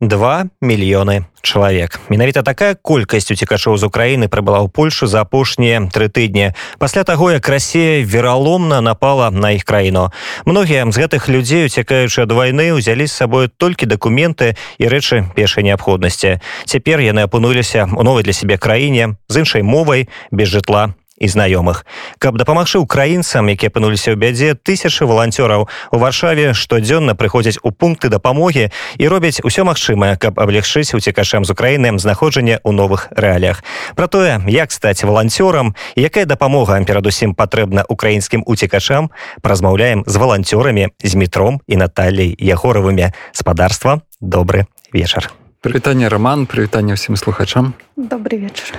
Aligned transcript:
два 0.00 0.46
мільёны 0.62 1.24
чалавек. 1.42 2.00
Менавіта 2.08 2.42
такая 2.42 2.74
колькасць 2.74 3.30
уцекачоў 3.30 3.76
з 3.76 3.84
Украіны 3.90 4.28
прыбыла 4.30 4.62
ў 4.62 4.70
Польшу 4.70 5.06
за 5.10 5.26
апошнія 5.26 5.90
тры 5.90 6.06
тыдні. 6.06 6.54
Пасля 6.78 7.02
таго 7.02 7.30
як 7.34 7.48
Расія 7.48 8.04
вераломна 8.04 8.80
напала 8.80 9.30
на 9.30 9.50
іх 9.58 9.64
краіну. 9.64 10.10
Многія 10.46 10.86
з 10.86 10.98
гэтых 10.98 11.28
людзей 11.28 11.66
уцякаючы 11.66 12.22
ад 12.22 12.32
вайны 12.32 12.78
ўзялі 12.78 13.06
з 13.06 13.12
сабой 13.12 13.50
толькі 13.50 13.90
дакументы 13.90 14.54
і 14.78 14.86
рэчы 14.86 15.34
пешай 15.34 15.64
неабходнасці. 15.64 16.38
Цяпер 16.64 17.00
яны 17.02 17.26
апынуліся 17.26 17.90
у 17.90 18.02
новай 18.06 18.22
для 18.22 18.32
сябе 18.32 18.58
краіне 18.58 19.18
з 19.28 19.42
іншай 19.42 19.62
мовай 19.62 20.08
без 20.30 20.48
жытла 20.48 20.94
і 21.20 21.26
знаёмых. 21.26 21.84
Каб 22.18 22.38
дапамагчы 22.38 22.78
украінцам 22.78 23.48
якія 23.50 23.70
апынуліся 23.70 24.14
ў 24.14 24.16
бядзе 24.16 24.54
тысячы 24.54 25.04
валанцёраў 25.04 25.68
у 25.68 25.96
варшаве 25.98 26.54
штодзённа 26.54 27.18
прыходзяць 27.18 27.58
у 27.62 27.70
пункты 27.70 28.08
дапамогі 28.08 28.70
і 28.98 29.04
робяць 29.08 29.42
усё 29.42 29.66
магчымае 29.66 30.16
каб 30.16 30.38
аблегчыць 30.38 30.94
уцекашам 30.94 31.44
з 31.44 31.50
украіны 31.50 31.90
знаходжанне 31.98 32.62
ў 32.62 32.70
новых 32.70 33.10
рэаліях. 33.14 33.64
Про 33.94 34.06
тое 34.06 34.40
як 34.46 34.72
стаць 34.72 35.02
валанцёрам 35.02 35.74
якая 35.96 36.24
дапамога 36.24 36.78
перадусім 36.84 37.34
патрэбна 37.34 37.84
украінскім 37.88 38.44
уцекачам 38.46 39.10
празмаўляем 39.42 40.04
з 40.06 40.14
валанцёрамі 40.16 40.94
з 41.02 41.14
метром 41.14 41.60
і 41.66 41.76
Наталей 41.76 42.36
ягоравымі. 42.38 43.12
Спадарства 43.32 44.02
добры 44.20 44.66
вечар 44.92 45.30
прывітанне 45.60 46.08
роман 46.08 46.46
прывітанне 46.46 46.94
ўсім 46.94 47.16
слухачам. 47.16 47.74
Добрый 47.96 48.38
вечар 48.38 48.78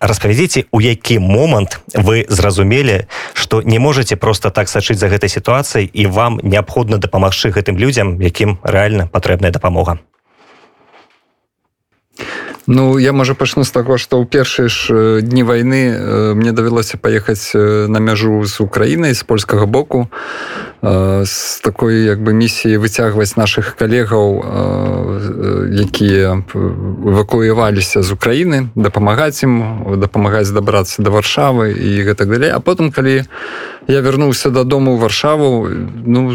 распавядзіце 0.00 0.64
у 0.72 0.80
які 0.80 1.18
момант 1.18 1.80
вы 1.94 2.26
зразумелі 2.28 3.06
што 3.34 3.62
не 3.62 3.78
можете 3.78 4.16
просто 4.16 4.50
так 4.50 4.68
сачыць 4.68 4.98
за 4.98 5.08
гэтай 5.08 5.28
сітуацыяй 5.28 5.90
і 5.92 6.06
вам 6.06 6.40
неабходна 6.42 6.98
дапамагчы 6.98 7.50
гэтым 7.50 7.78
людзям 7.78 8.20
якім 8.20 8.58
рэальна 8.62 9.06
патрэбная 9.06 9.50
дапамога 9.50 9.98
Ну 12.66 12.98
я 12.98 13.12
можа 13.12 13.34
пачну 13.34 13.64
з 13.64 13.70
таго 13.70 13.98
што 14.00 14.16
ў 14.16 14.24
першыя 14.24 14.68
ж 14.72 15.20
дні 15.20 15.44
вайны 15.44 16.32
мне 16.32 16.52
давялося 16.56 16.96
паехаць 16.96 17.52
на 17.52 18.00
мяжу 18.00 18.40
з 18.48 18.64
украінай 18.64 19.12
з 19.12 19.22
польскага 19.22 19.66
боку 19.68 20.08
з 20.80 21.60
такой 21.60 22.08
як 22.08 22.24
бы 22.24 22.32
місіі 22.32 22.80
выцягваць 22.80 23.36
наших 23.36 23.76
калегаў 23.76 24.40
якія 25.76 26.40
эвакуяваліся 26.56 28.00
з 28.00 28.08
Украіны 28.16 28.72
дапамагаць 28.74 29.44
ім 29.44 30.00
дапамагаць 30.00 30.48
дабрацца 30.48 31.04
да 31.04 31.12
варшавы 31.12 31.76
і 31.76 32.00
гэтак 32.08 32.32
далей 32.32 32.48
а 32.48 32.64
потым 32.64 32.88
калі 32.88 33.28
я 33.88 34.00
вярнуўся 34.00 34.48
дадому 34.48 34.96
ў 34.96 35.04
варшаву 35.04 35.68
ну 36.00 36.32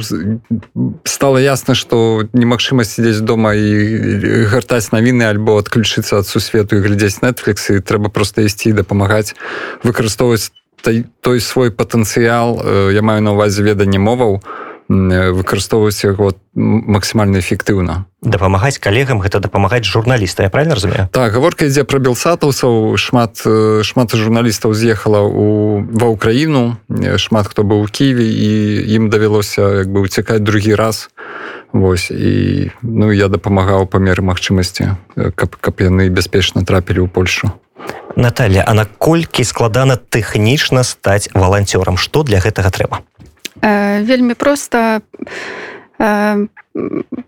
стало 1.09 1.41
ясна 1.41 1.73
што 1.73 2.29
немагчыма 2.37 2.85
сидзець 2.85 3.25
дома 3.25 3.57
і 3.57 4.45
гартаць 4.45 4.93
навіны 4.93 5.25
альбо 5.25 5.57
адключыцца 5.57 6.18
ад 6.19 6.27
сусвету 6.27 6.77
і 6.77 6.83
глядзець 6.85 7.23
Netflix 7.23 7.71
і 7.71 7.81
трэба 7.81 8.13
просто 8.13 8.43
ісці 8.43 8.75
дапамагаць 8.75 9.35
выкарыстоўваць 9.83 10.51
той, 10.81 11.05
той 11.21 11.39
свой 11.39 11.71
патэнцыял. 11.71 12.59
Я 12.91 13.01
маю 13.01 13.21
на 13.21 13.33
увазе 13.33 13.63
веданне 13.63 13.99
моваў 13.99 14.43
выкарыстоўваць 14.89 16.01
яго 16.01 16.33
максімальна 16.57 17.37
эфектыўна. 17.45 18.09
Дапамагаць 18.25 18.81
калегам 18.81 19.21
гэта 19.21 19.37
дапамагаць 19.39 19.85
журналіста 19.85 20.43
я 20.43 20.49
правильно 20.49 20.73
разумею? 20.73 21.07
Так 21.13 21.31
гаворка 21.31 21.69
ідзе 21.69 21.85
пра 21.85 22.01
белсатаўцаў. 22.01 22.97
Шмат 22.97 23.37
шмат 23.85 24.09
журналістаў 24.17 24.73
з'ехала 24.73 25.21
у 25.21 25.85
ва 25.93 26.09
ўкраіну. 26.09 26.81
Шмат 27.21 27.53
хто 27.53 27.61
быў 27.61 27.85
у 27.85 27.87
ківе 27.87 28.25
і 28.25 28.49
ім 28.97 29.13
давялося 29.13 29.85
як 29.85 29.93
бы 29.93 30.01
уцякаць 30.01 30.41
другі 30.41 30.73
раз 30.73 31.13
Вось 31.71 32.09
і 32.09 32.71
ну 32.81 33.11
я 33.13 33.29
дапамагаў 33.29 33.85
па 33.85 34.01
меры 34.01 34.25
магчымасці 34.25 34.97
каб 35.37 35.55
каб 35.61 35.75
яны 35.85 36.09
бяспечна 36.09 36.65
трапілі 36.65 37.05
ў 37.05 37.09
Польшу. 37.09 37.53
Наталья 38.15 38.65
А 38.65 38.73
наколькі 38.73 39.45
складана 39.45 39.95
тэхнічна 39.95 40.83
стаць 40.83 41.29
валанцёрам? 41.33 41.97
Што 41.97 42.23
для 42.23 42.41
гэтага 42.41 42.73
трэба? 42.73 43.05
Э, 43.61 44.01
вельмі 44.01 44.33
проста. 44.33 45.01
Э, 45.99 46.47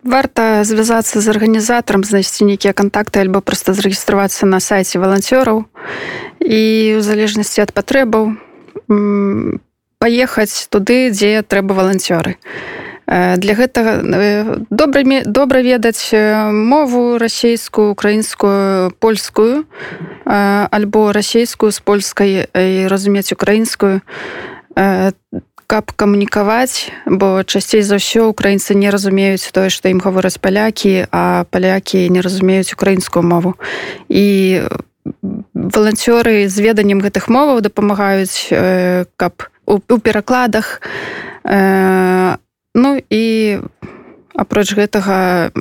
варта 0.03 0.63
звязацца 0.63 1.21
з 1.21 1.27
арганізатарам 1.29 2.03
знайсці 2.03 2.49
нейкія 2.49 2.73
кантакты 2.73 3.21
альбо 3.21 3.41
проста 3.41 3.73
зарэгістравацца 3.73 4.45
на 4.49 4.59
сайце 4.59 4.97
валанцёраў. 4.97 5.69
І 6.41 6.97
ў 6.97 7.01
залежнасці 7.05 7.61
ад 7.61 7.77
патрэбаў 7.77 8.41
паехаць 10.01 10.65
туды 10.73 11.13
дзе 11.13 11.45
трэба 11.45 11.77
валанцёры 11.77 12.41
для 13.07 13.53
гэтага 13.53 14.01
добра 14.69 15.01
добра 15.25 15.59
ведаць 15.61 16.13
мову 16.51 17.17
расійскую 17.17 17.91
украінскую 17.91 18.91
польскую 18.99 19.65
альбо 20.25 21.11
расійскую 21.11 21.71
з 21.71 21.79
польскай 21.79 22.47
і 22.47 22.87
разумець 22.87 23.31
украінскую. 23.33 24.01
Каб 25.67 25.91
камунікаваць 25.95 26.91
бо 27.07 27.43
часцей 27.43 27.81
за 27.81 27.99
ўсё 27.99 28.27
украінцы 28.31 28.75
не 28.75 28.91
разумеюць 28.91 29.51
тое 29.51 29.71
што 29.71 29.91
ім 29.91 29.99
гавораць 29.99 30.39
палякі 30.39 31.07
а 31.11 31.43
палякі 31.51 32.07
не 32.11 32.21
разумеюць 32.21 32.71
украінскую 32.71 33.23
мову. 33.23 33.55
І 34.07 34.61
валанцёры 35.51 36.47
з 36.47 36.57
веданнем 36.59 37.01
гэтых 37.03 37.27
моваў 37.27 37.59
дапамагаюць 37.59 38.51
каб 39.17 39.33
у 39.65 39.97
перакладах 39.99 40.79
а 41.43 42.37
Ну 42.73 42.99
і 43.09 43.59
апроч 44.35 44.73
гэтага 44.73 45.51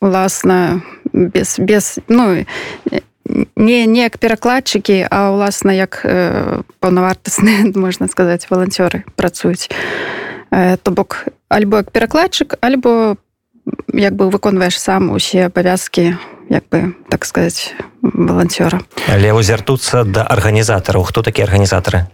уласна 0.00 0.82
без 1.12 1.58
без 1.58 1.98
ну 2.08 2.44
не 3.56 3.86
не 3.86 4.00
як 4.02 4.18
перакладчыкі 4.18 5.06
а 5.10 5.30
ўласна 5.30 5.70
як 5.70 6.02
э, 6.02 6.62
паўнавартасны 6.80 7.70
можна 7.78 8.08
сказаць 8.08 8.50
валанцёры 8.50 9.04
працуюць. 9.14 9.70
Э, 10.50 10.76
то 10.82 10.90
бок 10.90 11.26
альбо 11.48 11.84
як 11.84 11.90
перакладчык 11.90 12.58
альбо 12.60 13.16
як 13.92 14.14
бы 14.14 14.30
выконваеш 14.30 14.78
сам 14.78 15.10
усе 15.10 15.46
абавязкі 15.46 16.16
як 16.48 16.64
бы 16.72 16.94
так 17.08 17.24
сказаць 17.24 17.74
валанцёра. 18.02 18.80
Але 19.06 19.32
узяртуцца 19.32 20.04
да 20.04 20.24
арганізатараў. 20.24 21.04
Хто 21.04 21.22
такія 21.22 21.46
арганізатары 21.46 22.08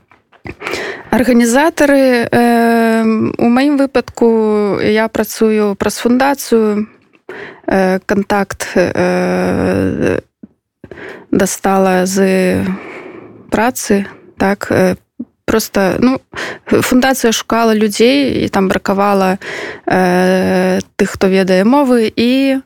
арганізатары 1.11 2.27
э, 2.27 3.03
у 3.39 3.49
маім 3.49 3.77
выпадку 3.79 4.79
я 4.83 5.09
працую 5.09 5.75
праз 5.77 5.99
фундацыю 5.99 6.89
э, 7.67 8.01
контакт 8.07 8.73
э, 8.75 10.21
дастала 11.31 12.07
з 12.07 12.65
працы 13.51 14.07
так 14.39 14.69
э, 14.71 14.97
просто 15.45 15.97
ну 16.01 16.21
фундацыя 16.67 17.33
шукала 17.33 17.75
людзей 17.75 18.45
і 18.45 18.49
там 18.49 18.69
бракавала 18.69 19.39
э, 19.87 20.81
тых 20.97 21.15
хто 21.15 21.29
ведае 21.29 21.65
мовы 21.65 22.11
і 22.11 22.59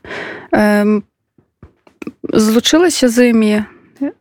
э, 0.51 1.01
злучылася 2.33 3.09
з 3.09 3.29
імі. 3.29 3.63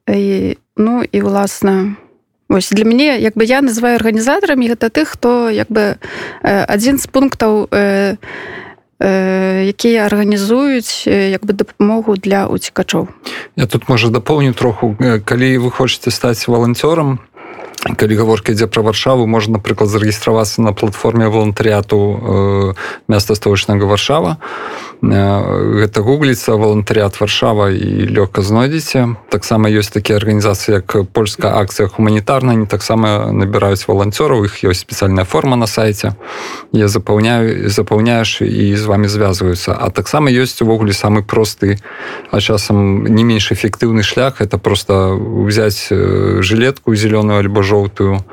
І, 0.08 0.56
ну 0.76 1.04
і 1.12 1.22
уласна 1.22 1.94
у 1.94 2.07
Вось 2.48 2.70
для 2.70 2.84
мяне 2.84 3.20
як 3.20 3.36
бы 3.36 3.44
я 3.44 3.60
называю 3.60 4.00
арганізатарамі 4.00 4.72
гэта 4.72 4.88
тых 4.88 5.20
хто 5.20 5.50
як 5.52 5.68
бы 5.68 6.00
адзін 6.42 6.96
з 6.96 7.06
пунктаў 7.06 7.68
э, 7.68 8.16
э, 9.00 9.68
якія 9.68 10.08
арганізуюць 10.08 11.04
як 11.04 11.44
бы 11.44 11.52
дапамогу 11.52 12.16
для 12.16 12.48
уцікачоў 12.48 13.12
я 13.56 13.66
тут 13.66 13.88
можа 13.88 14.08
дапоўню 14.08 14.56
троху 14.56 14.96
калі 15.28 15.58
вы 15.60 15.70
хочетце 15.70 16.10
стаць 16.10 16.48
валанцёрам 16.48 17.20
калі 17.84 18.16
гаворка 18.16 18.56
ідзе 18.56 18.66
пра 18.66 18.80
варшаву 18.82 19.28
можна 19.28 19.60
напрыклад 19.60 19.92
зарэгістравацца 19.92 20.64
на 20.64 20.72
платформе 20.72 21.28
валантарыяту 21.28 21.98
э, 22.00 22.72
места 23.12 23.36
столічнага 23.36 23.84
варшава 23.84 24.40
гэта 25.02 26.02
гугліцца 26.02 26.58
валантарыят 26.58 27.20
варшава 27.20 27.70
і 27.70 28.10
лёгка 28.10 28.42
знойдзеце 28.42 29.14
таксама 29.30 29.70
ёсць 29.70 29.94
такія 29.94 30.18
арганізацыі 30.18 30.82
як 30.82 31.12
польская 31.14 31.54
акцыя 31.54 31.86
гуманітарна 31.86 32.54
не 32.58 32.66
таксама 32.66 33.30
набіраюць 33.30 33.86
валанцёраў 33.86 34.44
іх 34.50 34.64
ёсць 34.66 34.82
спецыяльная 34.82 35.24
форма 35.24 35.54
на 35.54 35.66
сайце 35.66 36.18
я 36.72 36.88
запаўняю 36.88 37.70
запаўняеш 37.70 38.42
і 38.42 38.74
з 38.74 38.84
вами 38.84 39.06
звязваюцца 39.06 39.78
а 39.78 39.90
таксама 39.90 40.34
ёсць 40.34 40.58
увогуле 40.62 40.92
самы 40.92 41.22
просты 41.22 41.78
а 42.30 42.40
часам 42.40 43.06
не 43.06 43.22
менш 43.22 43.52
эфектыўны 43.52 44.02
шлях 44.02 44.40
это 44.40 44.58
просто 44.58 45.14
взять 45.14 45.88
жылетку 46.42 46.94
зеленую 46.94 47.38
альбо 47.38 47.62
жоўтую 47.62 48.24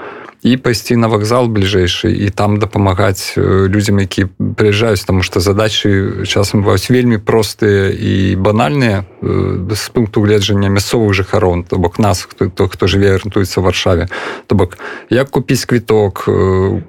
і 0.45 0.57
пайсці 0.62 0.94
на 1.01 1.09
вакзал 1.09 1.50
бліжэйшы 1.50 2.13
і 2.13 2.30
там 2.30 2.62
дапамагаць 2.62 3.33
людзям 3.36 3.97
які 3.97 4.30
прыязджаюць 4.30 5.01
тому 5.01 5.25
что 5.25 5.42
задачы 5.42 6.21
часам 6.30 6.62
бываюць 6.62 6.94
вельмі 6.94 7.18
простыя 7.18 7.89
і 7.89 8.38
банальныя 8.38 9.09
з 9.25 9.89
пункту 9.89 10.21
гледжання 10.21 10.69
мясцовых 10.69 11.18
жыхарон 11.18 11.65
то 11.65 11.81
бок 11.81 11.97
нас 11.97 12.21
хто 12.30 12.53
то 12.53 12.69
хто 12.69 12.86
жыве 12.86 13.18
арыентуецца 13.18 13.62
варшаве. 13.65 14.06
То 14.45 14.53
бок 14.56 14.77
як 15.09 15.33
купіць 15.33 15.65
квіток 15.65 16.30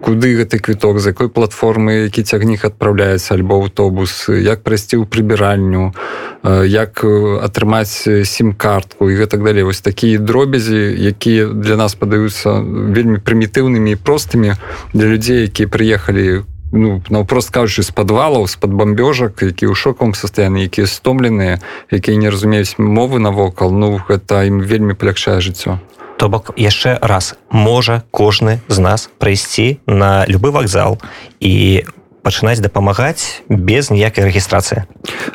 куды 0.04 0.36
гэты 0.36 0.60
квіток 0.60 1.00
за 1.00 1.16
якой 1.16 1.32
платформы 1.32 2.12
які 2.12 2.28
цягнік 2.28 2.68
адпраўляецца 2.68 3.40
альбо 3.40 3.64
аўтобус 3.64 4.28
як 4.28 4.68
прайсці 4.68 5.00
ў 5.00 5.08
прыбіральню 5.08 5.96
як 6.44 7.00
атрымаць 7.40 8.04
сім-картку 8.04 9.08
і 9.10 9.16
гэтак 9.16 9.40
далей. 9.40 9.64
Вось 9.64 9.80
такія 9.80 10.20
дробязі 10.20 10.76
якія 10.92 11.48
для 11.48 11.80
нас 11.80 11.96
падаюцца 11.96 12.60
вельмі 12.92 13.18
прымітыўнымі 13.46 13.92
і 13.92 13.96
простымі 13.96 14.54
для 14.92 15.06
людзей 15.06 15.46
якія 15.46 15.68
прыехалі 15.68 16.44
ну 16.72 17.02
наўпрост 17.08 17.54
кажучы 17.54 17.86
з 17.86 17.94
падвалаў 17.94 18.46
з-пад 18.50 18.74
бамбёжак 18.74 19.42
які 19.42 19.70
ў 19.70 19.74
шокавым 19.78 20.14
састаянні 20.18 20.66
якія 20.66 20.86
стомленыя 20.86 21.62
якія 21.90 22.18
не 22.18 22.30
разумеюць 22.30 22.78
мовы 22.78 23.22
навокал 23.22 23.70
ну 23.70 24.02
гэта 24.02 24.46
ім 24.50 24.60
вельмі 24.60 24.98
палягчае 24.98 25.38
жыццё 25.38 25.78
то 26.16 26.28
бок 26.32 26.56
яшчэ 26.56 26.96
раз. 27.04 27.36
Можа 27.52 28.02
кожны 28.10 28.64
з 28.68 28.80
нас 28.80 29.10
прайсці 29.20 29.78
на 29.86 30.24
любы 30.26 30.48
вакзал 30.48 30.96
і 31.40 31.84
пачынаць 32.26 32.58
дапамагаць 32.58 33.46
без 33.46 33.94
ніякай 33.94 34.26
рэгістрацыі. 34.26 34.82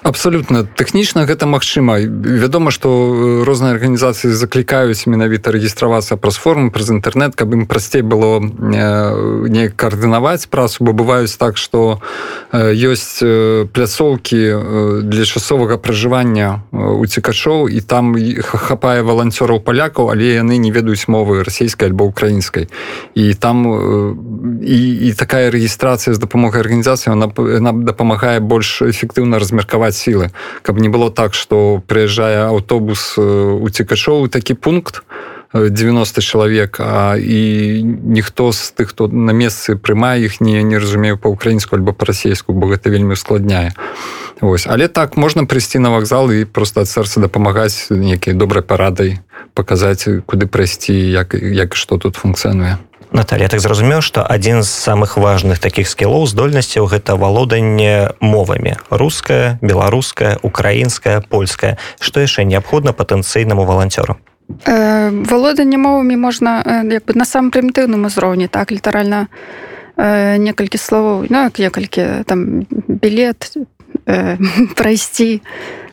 Абсолютно 0.04 0.68
тэхнічна 0.68 1.24
гэта 1.24 1.48
магчыма. 1.48 2.04
Вядома 2.04 2.76
что 2.76 3.44
розныя 3.48 3.80
арганізацыі 3.80 4.36
заклікаюць 4.36 5.08
менавіта 5.08 5.56
рэгістравацца 5.56 6.20
праз 6.20 6.36
форму 6.36 6.68
праз 6.68 6.92
інтэрнет 6.92 7.40
каб 7.40 7.56
ім 7.56 7.64
прасцей 7.64 8.04
было 8.04 8.44
не 8.44 9.70
каардынаваць 9.72 10.52
працу 10.52 10.84
бо 10.84 10.92
бываюць 10.92 11.32
так 11.40 11.56
что 11.56 12.02
ёсць 12.52 13.24
пляцоўкі 13.72 14.42
для 15.08 15.26
часовага 15.26 15.78
пражывання 15.78 16.68
уцікачоў 16.72 17.70
і 17.72 17.80
там 17.82 18.18
хапае 18.42 19.06
валанцёраў 19.06 19.64
палякаў 19.64 20.12
але 20.12 20.42
яны 20.42 20.58
не 20.58 20.72
ведаюць 20.76 21.08
мовы 21.08 21.44
расійскай 21.48 21.88
альбо 21.94 22.10
украінскай 22.10 22.68
і 23.16 23.34
там 23.34 23.64
і, 24.60 24.80
і 25.08 25.14
такая 25.14 25.48
рэгістрацыя 25.52 26.14
з 26.14 26.20
дапамогай 26.20 26.62
арганізацыі 26.62 26.81
арганізацыя 26.82 27.14
она 27.14 27.72
дапамагае 27.72 28.40
больш 28.40 28.82
эфектыўна 28.82 29.40
размеркаваць 29.40 29.96
сілы 29.96 30.32
каб 30.64 30.80
не 30.80 30.90
было 30.90 31.12
так 31.12 31.34
что 31.34 31.82
прыязджае 31.88 32.50
аўтобус 32.50 33.18
уцікачоў 33.18 34.28
такі 34.28 34.54
пункт 34.54 35.04
90 35.54 36.22
чалавек 36.22 36.80
а 36.80 37.16
і 37.20 37.84
ніхто 37.84 38.52
з 38.52 38.74
тых 38.74 38.90
хто 38.90 39.08
на 39.08 39.32
месцы 39.32 39.76
прымае 39.76 40.26
іх 40.26 40.42
не 40.42 40.64
не 40.64 40.80
разумею 40.80 41.18
па-украінску 41.18 41.76
альбо 41.76 41.94
па-расейску 41.94 42.54
бо 42.54 42.68
гэта 42.68 42.90
вельмі 42.90 43.14
ускладняе 43.14 43.74
Вось 44.42 44.66
але 44.66 44.88
так 44.88 45.18
можна 45.18 45.46
прыйсці 45.46 45.78
на 45.78 45.90
вакзал 45.90 46.32
і 46.32 46.46
просто 46.46 46.82
ад 46.82 46.90
сэрца 46.90 47.22
дапамагаць 47.22 47.94
нейкай 47.94 48.34
добрай 48.34 48.64
парадай 48.64 49.20
паказаць 49.54 50.08
куды 50.26 50.48
прайсці 50.48 50.94
як 50.94 51.36
як 51.38 51.76
што 51.76 51.98
тут 51.98 52.16
функцыянуе 52.16 52.82
Наталья 53.12 53.52
так 53.52 53.60
зразумеў 53.60 54.00
што 54.00 54.24
адзін 54.24 54.64
з 54.64 54.72
самых 54.72 55.20
важных 55.20 55.60
такіх 55.60 55.92
скілоў 55.92 56.32
здольнасцяў 56.32 56.88
гэта 56.88 57.20
валоданне 57.20 58.16
мовамі. 58.24 58.80
Руская 58.90 59.60
беларуская 59.60 60.40
украінская 60.42 61.20
польская. 61.20 61.76
Што 62.00 62.24
яшчэ 62.24 62.48
неабходна 62.48 62.96
патэнцыйнаму 62.96 63.68
валанцёру? 63.68 64.16
Э, 64.66 65.12
валоданне 65.12 65.78
мовамі 65.78 66.16
можна 66.16 66.64
як 66.88 67.04
бы 67.04 67.16
на 67.16 67.28
самым 67.28 67.52
прымітыўным 67.52 68.08
узроўні 68.08 68.48
так 68.48 68.72
літаральна 68.72 69.28
э, 69.98 70.38
некалькі 70.38 70.78
словаў 70.78 71.28
ну, 71.30 71.52
некалькі 71.52 72.24
там 72.24 72.64
білет 72.88 73.52
э, 74.08 74.40
прайсці 74.76 75.42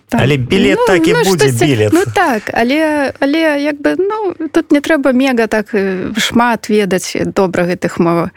так. 0.09 0.21
але 0.21 0.37
білет 0.37 0.79
ну, 0.79 0.87
так 0.87 1.09
і 1.09 1.13
ну, 1.13 1.23
будзе 1.25 1.67
білет 1.67 1.93
ну 1.93 2.03
так 2.15 2.51
але 2.53 3.13
але 3.21 3.63
як 3.63 3.81
бы 3.81 3.97
ну 3.99 4.35
тут 4.49 4.73
не 4.73 4.81
трэба 4.81 5.13
мега 5.13 5.47
так 5.47 5.75
шмат 6.17 6.69
ведаць 6.69 7.17
добра 7.37 7.65
гэтых 7.65 7.99
мова 7.99 8.31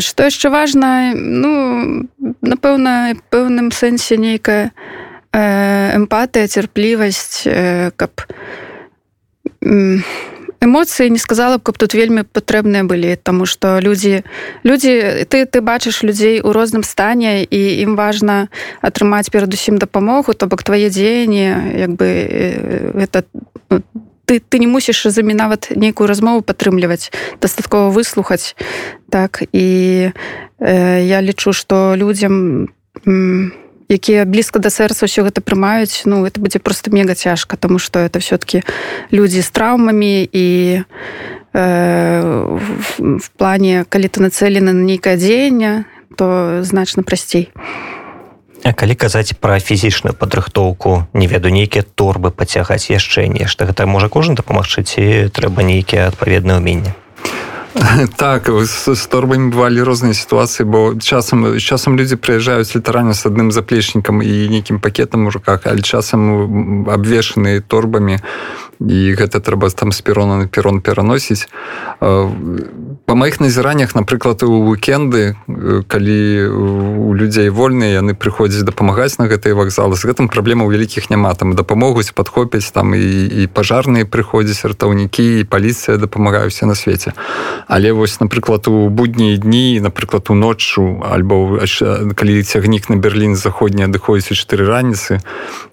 што 0.00 0.28
яшчэ 0.28 0.50
важна 0.50 1.14
ну 1.16 2.04
напэўна 2.42 3.16
пэўным 3.30 3.72
сэнсе 3.72 4.16
нейкая 4.16 4.70
эмпатыя 5.32 6.48
цярплівасць 6.48 7.48
каб 7.96 8.12
эмоцыі 10.60 11.10
не 11.10 11.18
сказала 11.18 11.58
б 11.58 11.62
каб 11.62 11.78
тут 11.78 11.94
вельмі 11.94 12.22
патрэбныя 12.22 12.84
былі 12.84 13.16
тому 13.16 13.46
что 13.46 13.80
людзі 13.80 14.24
людзі 14.64 15.26
ты 15.28 15.46
ты 15.46 15.60
бачыш 15.60 16.02
людзей 16.02 16.40
у 16.40 16.52
розным 16.52 16.82
стане 16.82 17.44
і 17.44 17.60
ім 17.82 17.96
важна 17.96 18.48
атрымаць 18.80 19.30
перадусім 19.30 19.78
дапамогу 19.78 20.34
то 20.34 20.46
бок 20.46 20.62
твае 20.62 20.90
дзеянні 20.90 21.78
як 21.80 21.90
бы 21.96 22.06
это 22.96 23.24
ну, 23.70 23.82
ты 24.26 24.42
ты 24.42 24.58
не 24.58 24.66
мусіш 24.66 25.06
за 25.06 25.22
mi 25.22 25.34
нават 25.34 25.70
нейкую 25.70 26.08
размову 26.08 26.42
падтрымліваць 26.42 27.12
дастаткова 27.40 27.90
выслухаць 27.90 28.56
так? 29.10 29.42
І 29.52 30.10
э, 30.58 31.00
я 31.06 31.22
лічу 31.22 31.52
что 31.52 31.94
людзям 31.96 32.68
не 33.04 33.65
якія 33.88 34.24
блізка 34.24 34.58
да 34.58 34.70
сэрца 34.70 35.06
ўсё 35.06 35.22
гэта 35.22 35.40
прымаюць 35.40 36.02
ну 36.04 36.26
это 36.26 36.40
будзе 36.40 36.58
просто 36.58 36.90
мега 36.90 37.14
цяжка 37.14 37.56
тому 37.56 37.78
что 37.78 38.00
это 38.00 38.18
все-таки 38.18 38.62
людзі 39.10 39.42
з 39.42 39.50
траўмамі 39.50 40.28
і 40.32 40.46
э, 41.54 42.20
в, 42.22 43.18
в 43.18 43.28
плане 43.38 43.84
калі 43.88 44.08
ты 44.08 44.20
нацелены 44.20 44.72
на 44.72 44.82
нейкае 44.82 45.16
дзеянне 45.16 45.86
то 46.16 46.60
значна 46.64 47.02
прасцей. 47.02 47.52
А 48.64 48.72
калі 48.72 48.94
казаць 48.96 49.36
пра 49.38 49.60
фізічную 49.60 50.16
падрыхтоўку 50.16 51.06
не 51.12 51.26
веду 51.30 51.52
нейкія 51.54 51.84
торбы 51.94 52.32
пацягаць 52.34 52.90
яшчэ 52.90 53.28
нешта 53.30 53.68
гэта 53.68 53.86
можа 53.86 54.08
кожны 54.08 54.34
дапамагчы 54.34 54.82
ці 54.82 55.30
трэба 55.30 55.62
нейкія 55.62 56.10
адпаведныя 56.10 56.58
ўменні 56.58 56.90
так 58.16 58.50
з 58.64 59.06
торбамі 59.06 59.50
бывалі 59.52 59.82
розныя 59.82 60.14
сітуацыі 60.14 60.66
бо 60.66 60.94
часам 60.96 61.58
часам 61.58 61.98
людзі 61.98 62.16
прыязджаюць 62.16 62.72
літаральна 62.76 63.12
з 63.12 63.26
адным 63.28 63.52
заплечнікам 63.52 64.22
і 64.22 64.48
нейкім 64.48 64.80
пакетам 64.80 65.26
у 65.26 65.30
руках 65.30 65.60
але 65.64 65.82
часам 65.82 66.88
абвешаны 66.88 67.60
торбамі 67.60 68.20
і 68.80 69.14
гэта 69.14 69.40
трэба 69.40 69.70
там 69.70 69.92
з 69.92 70.00
перона 70.00 70.36
на 70.36 70.46
перон 70.46 70.80
пераносіць. 70.80 71.48
Па 72.00 73.14
маіх 73.14 73.40
назіраннях 73.40 73.94
напрыклад 73.94 74.42
у 74.42 74.70
уикенды 74.72 75.36
калі 75.88 76.20
у 76.48 77.14
людзей 77.14 77.48
вольныя 77.48 78.02
яны 78.02 78.14
прыходзяць 78.14 78.66
дапамагаць 78.66 79.18
на 79.18 79.26
гэтай 79.30 79.56
вакзалы 79.56 79.96
з 79.96 80.04
гэтым 80.04 80.28
праблема 80.28 80.68
ў 80.68 80.76
вялікіх 80.76 81.08
няма. 81.10 81.32
Там 81.34 81.54
дапамогуць 81.56 82.12
падхопяць 82.12 82.68
там 82.70 82.94
і, 82.94 83.00
і 83.26 83.46
пажарныя 83.48 84.04
прыходзяць 84.04 84.68
ратаўнікі 84.68 85.40
і 85.40 85.44
паліцыя 85.44 85.96
дапамагаюся 85.96 86.66
на 86.66 86.74
свеце. 86.74 87.12
Але 87.68 87.92
вось 87.92 88.20
напрыклад 88.20 88.68
у 88.68 88.88
буднія 88.88 89.36
дні 89.36 89.80
напрыклад 89.80 90.28
у 90.28 90.34
ноччу 90.34 91.00
альбо 91.00 91.60
калі 92.14 92.42
цягнік 92.42 92.90
на 92.90 92.96
Берлін 92.96 93.36
заходні 93.36 93.88
адыходзіць 93.88 94.32
у 94.32 94.38
чатыры 94.38 94.68
раніцы 94.68 95.20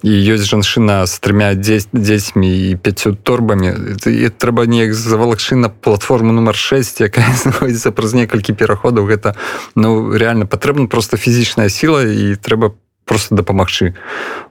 і 0.03 0.11
ёсць 0.11 0.47
жанчына 0.47 1.05
з 1.05 1.19
трымя 1.19 1.53
дзецьмі 1.57 2.49
і 2.71 2.75
500 2.93 3.23
торбамі 3.23 3.97
трэба 4.37 4.69
неяк 4.69 4.93
завалакчы 4.93 5.55
на 5.57 5.69
платформу 5.69 6.33
нумар 6.33 6.55
6 6.55 7.01
якая 7.01 7.33
знаходзіцца 7.43 7.91
праз 7.91 8.13
некалькі 8.13 8.53
пераходаў 8.53 9.09
гэта 9.09 9.33
ну 9.75 10.13
реально 10.13 10.45
патрэбна 10.45 10.87
просто 10.87 11.17
фізічная 11.17 11.69
сіла 11.69 12.05
і 12.05 12.37
трэба 12.37 12.77
просто 13.05 13.35
дапамагчы 13.35 13.95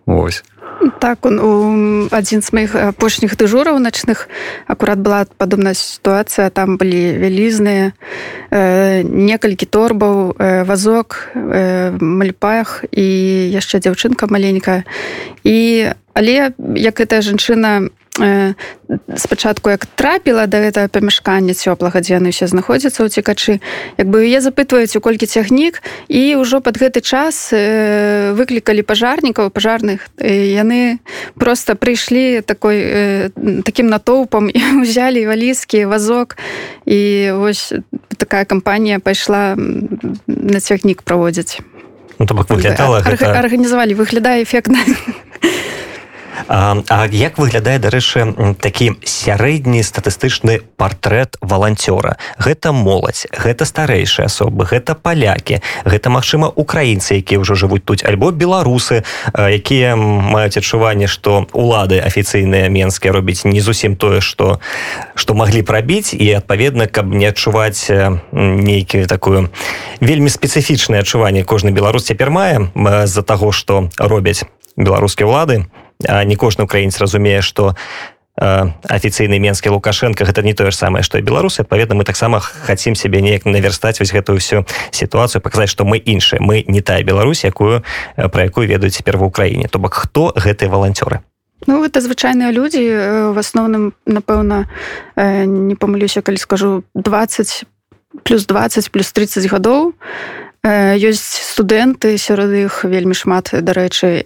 ось. 0.07 0.43
Так 0.99 1.27
он 1.27 2.09
адзін 2.11 2.43
з 2.43 2.51
моих 2.53 2.75
апошніх 2.75 3.39
дыжураў 3.39 3.79
начных 3.79 4.27
акурат 4.67 4.99
была 4.99 5.27
падобная 5.39 5.75
сітуацыя 5.79 6.51
там 6.51 6.75
былі 6.77 7.23
вялізныя 7.23 7.95
э, 8.51 9.03
некалькі 9.07 9.67
торбаў 9.67 10.35
э, 10.35 10.65
вазок 10.67 11.31
э, 11.35 11.95
мальпаях 11.95 12.83
і 12.91 13.07
яшчэ 13.55 13.79
дзяўчынка 13.79 14.27
маленькая. 14.27 14.83
І 15.47 15.95
але 16.15 16.51
як 16.59 16.95
гэтая 16.99 17.23
жанчына 17.23 17.95
спачатку 19.17 19.71
як 19.71 19.87
трапіла 19.87 20.47
да 20.47 20.61
гэтага 20.61 20.93
памяшкання 20.93 21.57
цёплага 21.57 22.05
дзе 22.05 22.21
яны 22.21 22.29
ўсе 22.29 22.45
знаходзяцца 22.45 23.01
ў 23.01 23.09
цікачы 23.09 23.65
як 23.97 24.07
бы 24.13 24.29
яе 24.29 24.45
запытваюць 24.45 24.93
у 24.93 25.01
колькі 25.01 25.25
цягнік 25.25 25.81
і 26.13 26.37
ўжо 26.37 26.61
под 26.61 26.77
гэты 26.77 27.01
час 27.01 27.57
э, 27.57 28.37
выклікалі 28.37 28.85
пажарнікаў 28.85 29.49
пажарных 29.49 30.13
яны 30.21 31.01
просто 31.41 31.73
прыйшлі 31.73 32.45
такой 32.45 32.77
э, 32.85 33.31
таким 33.65 33.89
натоўпам 33.89 34.53
і 34.53 34.61
узялі 34.85 35.25
валізкі 35.25 35.89
вазок 35.89 36.37
і 36.85 37.33
вось 37.33 37.73
такая 38.21 38.45
кампанія 38.45 39.01
пайшла 39.01 39.57
на 39.57 40.61
цягнік 40.61 41.03
праводзіць. 41.03 41.65
Ну, 42.19 42.27
выглядала 42.29 43.01
гэта... 43.01 43.33
арганізавалі 43.41 43.97
выглядае 43.97 44.45
эфектна 44.45 44.79
А, 46.49 47.07
як 47.11 47.39
выглядае 47.39 47.79
дарэчы 47.79 48.57
такі 48.61 48.97
сярэдні 49.05 49.83
статыстычны 49.83 50.61
партрэт 50.77 51.37
валанцёра? 51.41 52.17
Гэта 52.39 52.73
моладзь 52.73 53.27
гэта 53.33 53.65
старэйшыя 53.65 54.27
асобы 54.27 54.65
гэта 54.65 54.95
палякі 54.95 55.61
гэта 55.85 56.11
магчыма 56.11 56.49
украінцы 56.49 57.19
якія 57.19 57.41
ўжо 57.43 57.55
жывуць 57.55 57.85
тут 57.85 58.05
альбо 58.05 58.31
беларусы 58.31 59.05
якія 59.35 59.97
маюць 59.97 60.57
адчуванне 60.57 61.07
што 61.07 61.47
улады 61.53 61.99
афіцыйныя 62.01 62.69
менскія 62.69 63.13
робяць 63.13 63.45
не 63.45 63.61
зусім 63.61 63.97
тое 63.97 64.21
што 64.21 64.61
што 65.15 65.35
маглі 65.35 65.63
прабіць 65.63 66.15
і 66.15 66.27
адпаведна 66.39 66.87
каб 66.87 67.13
не 67.13 67.29
адчуваць 67.29 67.91
нейкію 68.33 69.07
такую 69.07 69.51
вельмі 70.01 70.31
спецыфічнае 70.31 71.03
адчуванне 71.03 71.45
кожны 71.45 71.71
беларус 71.71 72.09
цяпер 72.09 72.31
мае 72.31 72.71
з-за 72.75 73.23
таго 73.23 73.53
што 73.53 73.89
робяць 73.99 74.45
беларускія 74.77 75.29
ўлады 75.29 75.65
не 76.03 76.37
кожны 76.37 76.65
украінец 76.65 76.99
разумее 76.99 77.43
што 77.43 77.75
афіцыйны 78.37 79.37
менскі 79.39 79.69
лукашенко 79.77 80.25
гэта 80.25 80.43
не 80.43 80.55
тое 80.57 80.73
ж 80.73 80.77
самае 80.77 81.05
што 81.05 81.21
і 81.21 81.23
беларусы 81.23 81.63
адпаведна 81.63 81.95
мы 81.95 82.05
таксама 82.05 82.41
хацім 82.41 82.97
сябе 82.97 83.21
неяк 83.21 83.45
наверстаць 83.45 84.01
вось 84.01 84.13
гэтую 84.13 84.41
ўсю 84.41 84.65
сітуацыю 84.91 85.45
паказаць 85.45 85.69
што 85.69 85.85
мы 85.85 86.01
іншыя. 86.01 86.41
Мы 86.41 86.65
не 86.67 86.81
тая 86.81 87.05
Беларусь 87.05 87.45
якую 87.45 87.85
пра 88.17 88.49
якую 88.49 88.65
ведаюць 88.67 88.97
цяпер 88.97 89.21
ва 89.21 89.29
ўкраіне 89.29 89.69
то 89.69 89.79
бок 89.79 89.93
хто 89.95 90.33
гэтыя 90.33 90.73
валанцёры? 90.73 91.21
Ну 91.67 91.85
это 91.85 92.01
звычайныя 92.01 92.51
людзі. 92.51 92.81
В 93.31 93.39
асноўным 93.39 93.93
напэўна 94.09 94.67
не 95.47 95.77
памылюся 95.77 96.25
калі 96.25 96.41
скажу 96.41 96.85
20 96.97 97.69
плюс 98.25 98.47
20 98.47 98.91
плюс 98.91 99.13
30 99.13 99.45
гадоў. 99.53 99.93
Ёсць 100.65 101.53
студэнты 101.53 102.17
сярод 102.17 102.49
іх 102.57 102.89
вельмі 102.89 103.13
шмат 103.13 103.53
дарэчы 103.53 104.25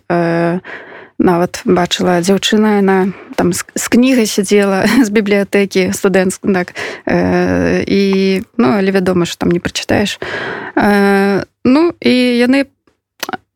нават 1.19 1.63
бачыла 1.65 2.21
дзяўчына 2.21 2.81
яна 2.85 3.13
там 3.37 3.53
з 3.53 3.87
кнігай 3.89 4.27
сядзела 4.27 4.85
з 5.07 5.09
бібліятэкі 5.09 5.93
студэнт 5.97 6.41
так 6.53 6.75
э, 7.07 7.85
і 7.87 8.43
ну 8.57 8.69
але 8.77 8.91
вядома 8.91 9.27
що 9.27 9.37
там 9.37 9.51
не 9.51 9.61
прачытаеш. 9.61 10.21
Э, 10.77 11.45
ну 11.65 11.93
і 12.01 12.15
яны 12.37 12.67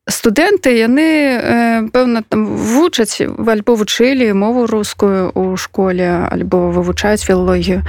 студэнты 0.09 0.73
яны 0.73 1.09
э, 1.37 1.89
пэўна 1.93 2.25
там 2.29 2.47
вучаць 2.47 3.21
альбо 3.21 3.77
вучылі 3.77 4.33
мову 4.33 4.67
рускую 4.67 5.31
у 5.35 5.57
школе 5.57 6.29
альбо 6.33 6.73
вывучаюць 6.73 7.25
філологію 7.25 7.85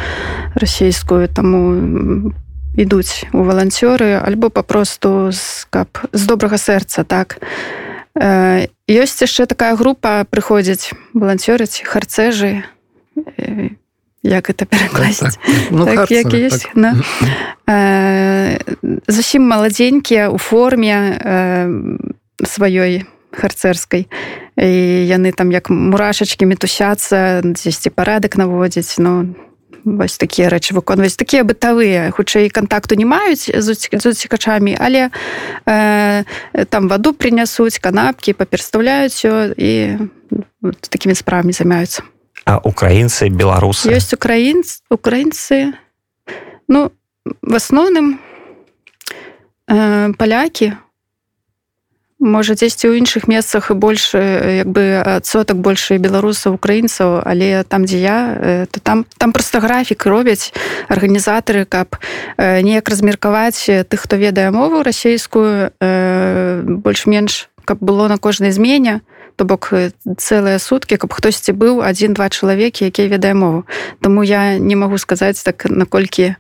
расійскую 0.56 1.28
таму 1.28 2.32
ідуць 2.76 3.24
у 3.32 3.44
валанцёры 3.44 4.20
альбо 4.20 4.50
папросту 4.50 5.32
з 5.32 5.64
каб 5.72 5.88
з 6.12 6.28
добрага 6.28 6.60
сэрца 6.60 7.04
так. 7.04 7.40
І 8.16 8.68
ёсць 8.92 9.24
яшчэ 9.24 9.48
такая 9.48 9.76
група 9.80 10.28
прыходзіць 10.28 10.92
балансёрыць 11.16 11.84
харцэжы 11.88 12.68
як 14.24 14.50
это 14.50 14.66
перакласць 14.66 15.20
так, 15.20 15.34
так. 15.34 15.72
Ну, 15.72 15.86
так, 15.86 16.12
як 16.12 16.34
есть 16.34 16.64
так. 16.64 16.76
ну, 16.76 16.90
э, 17.68 18.60
зусім 19.08 19.48
маладзенькія 19.48 20.30
у 20.30 20.38
форме 20.38 21.18
э, 21.18 21.98
сваёй 22.44 23.06
харцэрскай 23.32 24.08
і 24.60 24.70
яны 25.08 25.32
там 25.32 25.52
як 25.52 25.70
мурашачкі 25.72 26.46
мітусяцца 26.46 27.42
дзесьці 27.44 27.90
парадак 27.90 28.36
наводзіць 28.38 29.00
но 29.00 29.24
ну, 29.24 29.36
вось 29.84 30.18
такія 30.18 30.50
рэчы 30.50 30.76
выконваць. 30.78 31.16
Такія 31.18 31.44
бытавыя 31.44 32.12
хутчэй 32.12 32.50
кантакту 32.50 32.96
не 32.96 33.06
маюць 33.06 33.50
з 33.50 33.68
уцікачамі 34.06 34.78
але 34.80 35.10
э, 35.66 36.24
там 36.70 36.88
ваду 36.88 37.14
прынясуць 37.14 37.80
канапкі 37.80 38.34
паперставляюць 38.34 39.26
і 39.26 39.98
вот, 40.62 40.78
такімі 40.90 41.16
справамі 41.16 41.54
займаюцца. 41.54 42.04
А 42.46 42.58
украінцы 42.64 43.30
беларусы? 43.30 43.90
Ёсць 43.90 44.14
украінц 44.14 44.82
украінцы. 44.90 45.74
Ну 46.68 46.92
в 47.42 47.54
асноўным 47.56 48.20
э, 49.68 50.14
палякі. 50.18 50.74
у 50.74 50.91
можа 52.22 52.54
дзесьці 52.54 52.94
ў 52.94 53.02
іншых 53.02 53.26
месцах 53.26 53.74
і 53.74 53.76
больше 53.76 54.22
як 54.62 54.70
бы 54.70 55.02
адсотак 55.02 55.58
больше 55.58 55.98
беларусаў 55.98 56.62
украінцаў 56.62 57.26
але 57.26 57.66
там 57.66 57.90
дзе 57.90 58.00
я 58.00 58.18
то 58.70 58.80
там 58.80 59.06
там 59.18 59.34
просто 59.34 59.60
графік 59.60 60.06
робяць 60.06 60.54
арганізатары 60.88 61.66
каб 61.66 61.98
неяк 62.38 62.86
размеркаваць 62.86 63.66
тых 63.66 64.06
хто 64.06 64.22
ведае 64.22 64.54
мову 64.54 64.86
расійскую 64.86 65.74
больш-менш 65.82 67.50
каб 67.66 67.82
было 67.82 68.08
на 68.08 68.22
кожнай 68.22 68.54
змене 68.54 69.02
то 69.36 69.46
бок 69.46 69.74
цэлыя 70.22 70.62
суткі 70.62 71.02
каб 71.02 71.18
хтосьці 71.18 71.58
быў 71.58 71.82
один-два 71.82 72.30
чалавекі 72.30 72.86
якія 72.86 73.10
ведае 73.10 73.34
мову. 73.34 73.66
Таму 74.02 74.22
я 74.22 74.62
не 74.62 74.78
магу 74.78 75.02
сказаць 75.02 75.42
так 75.42 75.66
наколькі 75.66 76.38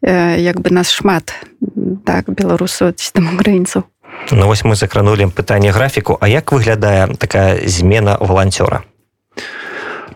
як 0.00 0.60
бы 0.60 0.72
нас 0.72 0.88
шмат 0.88 1.36
так 2.08 2.32
беларусу 2.32 2.96
там 3.12 3.34
украінцаў 3.36 3.84
Ну 4.30 4.46
вось 4.46 4.64
мы 4.64 4.74
закранули 4.76 5.26
пытанне 5.26 5.72
графіку. 5.72 6.18
А 6.20 6.28
як 6.28 6.52
выглядае 6.52 7.08
такая 7.18 7.68
змена 7.68 8.16
валанцёра? 8.20 8.84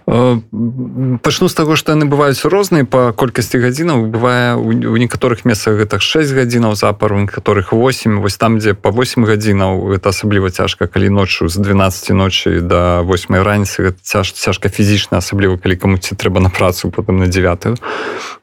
Пачну 0.07 1.49
з 1.49 1.55
таго 1.57 1.77
што 1.81 1.97
яны 1.97 2.05
бываюць 2.05 2.45
розныя 2.45 2.85
па 2.85 3.17
колькасці 3.17 3.57
гадзінаў. 3.57 4.13
Бывае 4.13 4.53
у 4.61 4.97
некаторых 5.01 5.49
месцах 5.49 5.81
гэта 5.81 5.97
6 5.97 6.29
гадзінаў 6.37 6.77
запар 6.77 7.17
у 7.17 7.25
некаторых 7.25 7.73
8 7.73 8.21
вось 8.21 8.37
там 8.37 8.61
дзе 8.61 8.77
па 8.77 8.93
8 8.93 9.25
гадзінаў 9.25 9.97
это 9.97 10.13
асабліва 10.13 10.53
цяжка 10.53 10.87
калі 10.87 11.09
ноччу 11.09 11.49
з 11.49 11.57
12 11.57 12.13
ночы 12.13 12.61
до 12.61 13.01
8 13.01 13.41
раніцы 13.41 13.97
цяж 14.03 14.37
цяжка 14.37 14.69
фізічна 14.69 15.25
асабліва 15.25 15.57
калі 15.57 15.77
камуці 15.81 16.21
трэба 16.21 16.37
на 16.45 16.53
працу 16.53 16.93
потым 16.93 17.25
на 17.25 17.27
9 17.27 17.81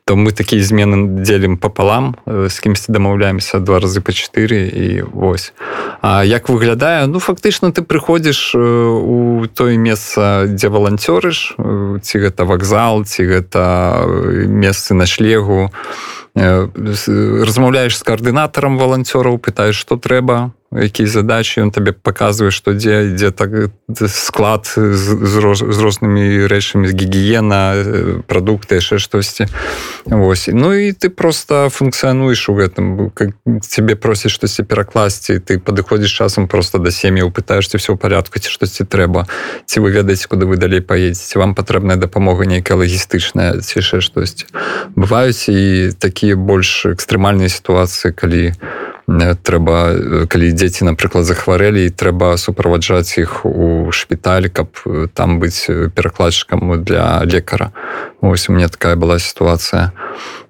то 0.05 0.15
мы 0.15 0.31
такія 0.31 0.63
змены 0.63 1.22
дзелім 1.22 1.58
пополам 1.58 2.15
з 2.25 2.55
кімсьці 2.60 2.91
дамаўляемся 2.91 3.60
два 3.60 3.79
разы 3.79 4.01
по 4.01 4.12
4 4.12 4.67
і 4.67 5.01
вось 5.13 5.53
А 6.01 6.24
як 6.25 6.50
выглядае 6.50 7.05
ну 7.05 7.20
фактычна 7.20 7.70
ты 7.70 7.86
прыходзіш 7.86 8.55
у 8.58 9.46
той 9.53 9.77
месца 9.77 10.50
дзе 10.50 10.67
валанцёрыш 10.74 11.55
ці 12.01 12.15
гэта 12.17 12.41
вакзал 12.50 13.05
ці 13.05 13.22
гэта 13.29 13.62
месцы 14.50 14.93
на 14.98 15.05
шлегу. 15.05 15.70
Размаўляеш 16.34 17.98
з 17.98 18.03
каардынатарам 18.03 18.81
валанцёраў 18.81 19.38
пытаеш 19.38 19.77
што 19.77 20.01
трэба 20.01 20.51
якія 20.71 21.07
задачи 21.07 21.59
ён 21.59 21.71
табе 21.71 21.91
показывае 21.91 22.51
што 22.55 22.71
дзе 22.71 23.11
ідзе 23.11 23.31
так 23.35 23.75
склад 24.07 24.71
з, 24.71 25.03
з, 25.19 25.33
роз, 25.43 25.59
з 25.59 25.77
рознымі 25.83 26.47
рэчамі 26.47 26.87
з 26.87 26.95
гігіена 26.95 28.23
прадукты 28.23 28.79
яшчэ 28.79 28.99
штосьці 28.99 29.51
Вось 30.05 30.47
Ну 30.47 30.73
і 30.73 30.95
ты 30.95 31.09
просто 31.09 31.67
функцыянуеш 31.67 32.47
у 32.47 32.55
гэтым 32.55 33.11
цябе 33.59 33.95
просіць 33.99 34.31
штосьці 34.31 34.63
перакласці 34.63 35.43
ты 35.43 35.59
падыходзіш 35.59 36.07
часам 36.07 36.47
просто 36.47 36.79
да 36.79 36.91
сем'яў 36.91 37.35
пытаешься 37.35 37.75
все 37.75 37.91
ў 37.91 37.99
порядку 37.99 38.39
ці 38.39 38.47
штосьці 38.47 38.87
трэба 38.87 39.27
ці 39.67 39.83
вы 39.83 39.91
ведаеце 39.91 40.31
куды 40.31 40.47
вы 40.47 40.55
далей 40.55 40.79
паедзеце 40.79 41.35
вам 41.35 41.51
патрэбная 41.51 41.99
дапамога 41.99 42.47
нейкая 42.47 42.79
лагістычная 42.79 43.59
ці 43.59 43.83
яшчэ 43.83 43.99
штосьці 43.99 44.47
бываюць 44.95 45.51
і 45.51 45.91
такія 45.99 46.39
больш 46.39 46.87
экстрэмальныя 46.87 47.51
сітуацыі 47.51 48.15
калі 48.15 48.55
у 48.55 48.90
трэба 49.08 50.27
калі 50.27 50.51
дзеці 50.51 50.86
напрыклад 50.86 51.25
захварэлі 51.25 51.89
трэба 51.89 52.38
суправаджаць 52.38 53.17
іх 53.17 53.46
у 53.46 53.91
шпіталь 53.91 54.50
каб 54.50 54.75
там 55.13 55.39
быць 55.39 55.65
перакладчыкам 55.67 56.84
для 56.84 57.24
лекара. 57.24 57.72
Ось 58.22 58.50
у 58.50 58.53
мне 58.53 58.67
такая 58.67 58.96
была 58.96 59.20
сітуацыя. 59.20 59.91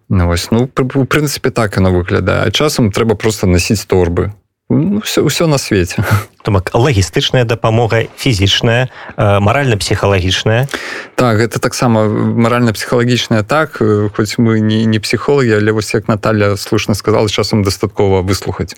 Ось 0.09 0.51
ну 0.51 0.67
у 0.67 1.05
прынцыпе 1.05 1.51
так 1.51 1.77
яно 1.77 1.91
выглядае. 1.91 2.51
Часам 2.51 2.91
трэба 2.91 3.15
просто 3.15 3.47
насіць 3.47 3.85
торбы 3.85 4.33
ну, 4.71 4.99
все 5.03 5.21
ўсё 5.21 5.47
на 5.47 5.57
свеце 5.57 6.03
бок 6.45 6.71
лагістычная 6.73 7.43
дапамога 7.43 8.07
фізічная 8.15 8.87
маральна-псіхалагічная 9.17 10.67
так 11.15 11.37
гэта 11.37 11.59
таксама 11.59 12.07
маральна-псіхалагічная 12.07 13.43
так 13.43 13.81
хоць 14.15 14.39
мы 14.39 14.59
не 14.59 14.85
не 14.85 14.99
псіхолагі 14.99 15.59
але 15.59 15.71
вось 15.71 15.93
як 15.93 16.07
Наталья 16.07 16.55
слушна 16.55 16.95
сказала 16.95 17.29
часам 17.29 17.63
дастаткова 17.63 18.21
выслухаць 18.21 18.75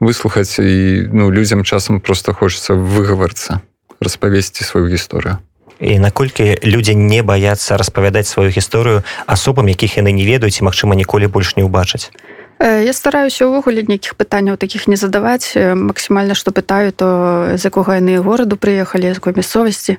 выслухаць 0.00 0.60
і 0.60 1.08
ну 1.12 1.30
людзям 1.30 1.64
часам 1.64 2.00
просто 2.00 2.32
хочется 2.32 2.74
выгаварцца 2.74 3.60
распавесці 4.00 4.64
сваю 4.64 4.88
гісторыю 4.88 5.38
і 5.80 5.98
наколькі 5.98 6.60
людзі 6.64 6.94
не 6.94 7.22
баяцца 7.22 7.76
распавядаць 7.80 8.28
сваю 8.28 8.52
гісторыю 8.52 9.02
асобам 9.26 9.68
якіх 9.68 9.96
яны 9.96 10.12
не 10.12 10.28
ведаюць 10.28 10.60
і 10.60 10.68
магчыма 10.68 10.94
ніколі 10.94 11.26
больш 11.26 11.56
не 11.56 11.64
ўбачаць 11.64 12.12
я 12.60 12.92
стараюся 12.92 13.48
ўвогуле 13.48 13.88
нейкіх 13.88 14.20
пытанняў 14.20 14.60
таких 14.60 14.84
не 14.84 15.00
задаваць 15.00 15.56
максімальна 15.56 16.36
што 16.36 16.52
пытаю 16.52 16.92
то 16.92 17.56
з 17.56 17.64
якога 17.64 17.96
яны 17.96 18.20
гораду 18.20 18.60
прыехалі 18.60 19.08
якой 19.08 19.32
мясцовасці 19.32 19.96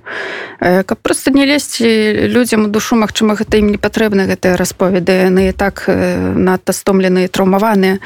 каб 0.62 0.98
просто 1.02 1.34
не 1.34 1.50
лезці 1.50 2.30
людзям 2.30 2.66
у 2.66 2.68
душу 2.70 2.94
Мачыма 2.96 3.34
гэта 3.34 3.58
ім 3.58 3.74
не 3.74 3.80
патрэбна 3.82 4.30
гэтыя 4.30 4.62
расповеды 4.62 5.26
яны 5.26 5.50
так 5.58 5.90
надта 5.90 6.70
стомленыя 6.70 7.34
траўмаваныя 7.34 7.98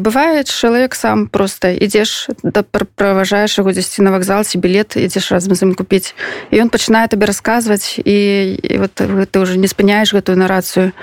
бывае 0.00 0.48
чалавек 0.48 0.96
сам 0.96 1.28
просто 1.28 1.76
ідзеш 1.76 2.32
да 2.42 2.64
праважаеш 2.64 3.60
яго 3.60 3.76
дзесьці 3.76 4.00
на 4.00 4.10
вакзал 4.16 4.40
ці 4.48 4.56
білет 4.56 4.96
ідзеш 4.96 5.28
разам 5.36 5.52
з 5.52 5.68
ім 5.68 5.76
купіць 5.76 6.16
і 6.48 6.64
ён 6.64 6.72
пачынае 6.72 7.12
табе 7.12 7.28
расказваць 7.28 8.00
і, 8.00 8.56
і 8.56 8.74
вот 8.80 8.96
ты 8.96 9.36
уже 9.36 9.60
не 9.60 9.68
спыняеш 9.68 10.16
гэтую 10.16 10.40
нарацыю 10.40 10.96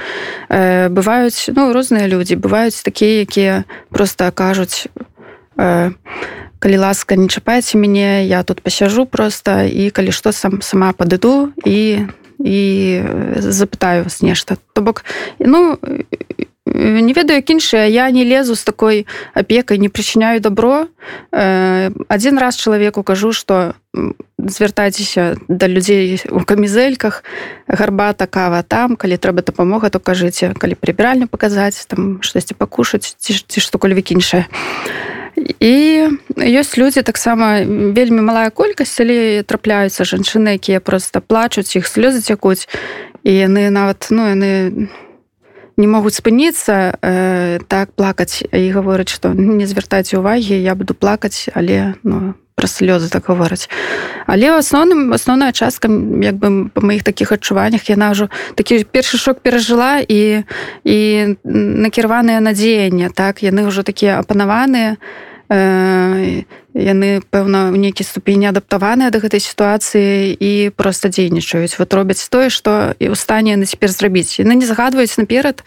бываюць 0.49 1.53
ну 1.53 1.69
розныя 1.69 2.09
людзі 2.09 2.41
бываюць 2.63 2.83
такія 2.83 3.21
якія 3.21 3.63
просто 3.91 4.31
кажуць 4.31 4.87
калі 5.55 6.77
ласка 6.77 7.15
не 7.15 7.27
чапайце 7.27 7.77
мяне 7.77 8.23
я 8.23 8.43
тут 8.43 8.61
пасяжу 8.63 9.05
просто 9.05 9.67
і 9.67 9.91
калі 9.91 10.15
што 10.15 10.31
сам 10.31 10.61
сама 10.61 10.93
падыду 10.95 11.51
і 11.65 12.07
і 12.39 13.03
запытаю 13.35 14.03
вас 14.07 14.21
нешта 14.21 14.55
то 14.73 14.81
бок 14.81 15.03
ну 15.39 15.77
не 16.65 17.13
ведаю 17.13 17.37
як 17.37 17.49
іншая 17.49 17.87
я 17.87 18.09
не 18.11 18.23
лезу 18.23 18.55
з 18.55 18.63
такой 18.63 19.07
апекай 19.33 19.77
не 19.77 19.89
прычыняю 19.89 20.39
добро. 20.39 20.87
Один 21.31 22.37
раз 22.37 22.55
чалавеку 22.55 23.03
кажу 23.03 23.33
что 23.33 23.75
звяртайцеся 24.37 25.37
да 25.47 25.67
людзей 25.67 26.21
у 26.29 26.39
камізэльках 26.39 27.23
гарбата 27.67 28.27
кава 28.27 28.63
там 28.63 28.95
калі 28.95 29.17
трэба 29.17 29.43
дапамога 29.43 29.89
то 29.89 29.99
кажыце 29.99 30.53
калі 30.57 30.75
прыбіральню 30.75 31.27
паказаць 31.27 31.85
там 31.87 32.21
штосьці 32.21 32.55
пакушаць 32.55 33.15
ці 33.19 33.33
ці 33.47 33.59
што-кольвік 33.59 34.11
іншае 34.11 34.47
і 35.35 35.75
ёсць 36.35 36.77
людзі 36.77 37.03
таксама 37.03 37.63
вельмі 37.63 38.21
малая 38.23 38.49
колькасць 38.49 38.99
але 38.99 39.43
трапляюцца 39.43 40.03
жанчыны 40.03 40.59
якія 40.59 40.79
просто 40.79 41.21
плачуць 41.21 41.75
іх 41.75 41.87
слёзы 41.87 42.19
цякуць 42.19 42.67
і 43.23 43.31
яны 43.31 43.69
нават 43.69 44.07
ну 44.09 44.27
яны 44.27 44.51
не 44.71 44.87
не 45.77 45.87
могуць 45.87 46.15
спыніцца 46.17 46.93
э, 47.01 47.59
так 47.67 47.91
плакаць 47.97 48.43
і 48.45 48.69
гаворыць 48.71 49.09
што 49.13 49.33
не 49.33 49.65
звяртайце 49.65 50.17
увагі 50.17 50.57
я 50.57 50.75
буду 50.75 50.93
плакаць 50.93 51.49
але 51.53 51.95
ну, 52.03 52.33
пра 52.55 52.67
слёзы 52.69 53.09
так 53.09 53.25
гавораць. 53.27 53.67
Але 54.29 54.53
ў 54.53 54.61
асноўным 54.61 55.09
асноўная 55.13 55.51
частка 55.51 55.89
як 56.21 56.37
бы 56.37 56.69
па 56.69 56.81
маіх 56.85 57.03
такіх 57.03 57.33
адчуваннях 57.33 57.89
яна 57.89 58.13
ўжо 58.13 58.29
такі 58.55 58.85
першы 58.85 59.17
шок 59.17 59.41
перажыла 59.41 59.99
і 60.05 60.45
і 60.85 60.99
накіраваныя 61.43 62.39
надзеяння 62.39 63.09
так? 63.09 63.41
Яны 63.41 63.65
ўжо 63.65 63.81
такія 63.81 64.21
апанаваныя 64.21 64.95
і 64.95 65.33
яны 66.73 67.21
пэўна 67.29 67.69
у 67.69 67.77
нейкі 67.77 68.03
ступені 68.03 68.49
адаптаваныя 68.49 69.13
да 69.13 69.21
гэтай 69.21 69.39
сітуацыі 69.39 70.33
і 70.33 70.73
проста 70.73 71.09
дзейнічаюць. 71.09 71.77
Вот 71.77 71.93
робяць 71.93 72.23
тое 72.29 72.49
што 72.49 72.97
і 72.97 73.13
ў 73.13 73.15
стане 73.15 73.53
яны 73.55 73.69
цяпер 73.69 73.93
зрабіць. 73.93 74.39
Яны 74.41 74.57
не 74.57 74.65
загадваюць 74.65 75.17
наперад 75.17 75.63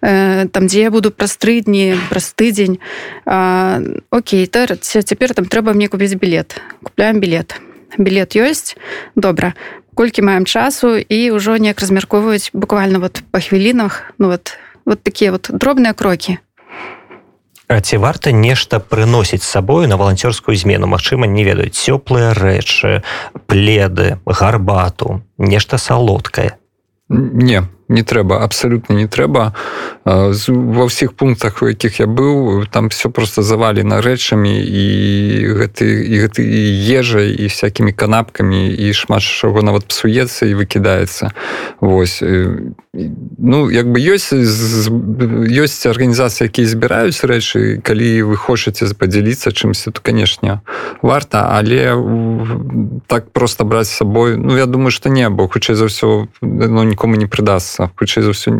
там 0.00 0.66
дзе 0.66 0.88
я 0.88 0.90
буду 0.90 1.10
праз 1.10 1.36
тры 1.36 1.60
дні 1.62 1.94
праз 2.10 2.34
тыдзень. 2.34 2.80
Окей 4.10 4.46
цяпер 4.46 5.34
там 5.34 5.46
трэба 5.46 5.72
мне 5.72 5.88
купіць 5.88 6.18
білет. 6.18 6.60
Купляем 6.82 7.20
білет. 7.20 7.60
Білет 7.98 8.34
ёсць? 8.36 8.76
Добра. 9.16 9.54
Колькі 9.94 10.22
маем 10.22 10.46
часу? 10.46 10.96
І 10.96 11.30
ўжо 11.34 11.58
неяк 11.58 11.80
размяркоўваюць 11.80 12.50
буквально 12.52 13.00
вот 13.00 13.22
па 13.30 13.40
хвілінах 13.40 14.14
ну 14.18 14.28
вот 14.28 14.56
вот 14.84 15.02
такія 15.02 15.32
вот 15.32 15.50
дробныя 15.52 15.94
крокі 15.94 16.38
ці 17.70 17.96
варта 18.02 18.32
нешта 18.34 18.80
прыносіць 18.82 19.46
сабою 19.46 19.86
на 19.86 19.94
валанцёрскую 19.94 20.56
змену? 20.58 20.90
Мачыма 20.90 21.30
не 21.30 21.46
ведаюць 21.46 21.78
цёплыя 21.78 22.34
рэчы 22.34 23.02
пледы 23.46 24.18
гарбату 24.26 25.22
нешта 25.38 25.78
салодкае. 25.78 26.58
Не 27.08 27.62
не 27.90 28.02
трэба 28.02 28.40
абсалютна 28.46 28.94
не 28.94 29.06
трэба 29.10 29.52
ва 30.06 30.84
ўсіх 30.86 31.12
пунктах 31.18 31.62
у 31.62 31.68
якіх 31.68 32.00
я 32.00 32.06
быў 32.06 32.64
там 32.70 32.88
все 32.88 33.10
просто 33.10 33.42
завалена 33.42 34.00
рэчамі 34.00 34.54
і 34.62 34.86
гэты 35.58 35.86
і 36.06 36.14
гэты 36.24 36.40
ежай 36.86 37.34
і 37.34 37.50
всякими 37.50 37.92
канапкамі 37.92 38.70
і 38.70 38.92
шмат 38.94 39.22
чаго 39.22 39.62
нават 39.62 39.90
псуецца 39.90 40.46
і 40.46 40.54
выкідаецца 40.54 41.34
Вось 41.80 42.22
ну 42.22 43.70
як 43.70 43.86
бы 43.86 43.98
ёсць 44.02 44.34
ёсць 44.34 45.86
арганізацыі 45.86 46.50
якія 46.50 46.66
збіраюць 46.66 47.22
рэчы 47.22 47.82
калі 47.82 48.22
вы 48.30 48.36
хочаце 48.36 48.86
падзяліцца 48.94 49.50
чымсьці 49.50 49.94
то 49.94 50.00
канешне 50.02 50.60
варта 51.02 51.54
але 51.54 51.94
так 53.06 53.30
просто 53.30 53.64
браць 53.64 53.90
сабой 53.90 54.36
Ну 54.36 54.56
я 54.56 54.66
думаю 54.66 54.90
что 54.90 55.08
не 55.08 55.28
бо 55.30 55.48
хутчэй 55.48 55.74
за 55.74 55.86
ўсё 55.86 56.28
ну, 56.42 56.82
нікому 56.82 57.16
не 57.16 57.26
прыдасся 57.26 57.79
месца 57.80 57.92
хутчэй 57.96 58.22
за 58.22 58.30
ўсё 58.36 58.50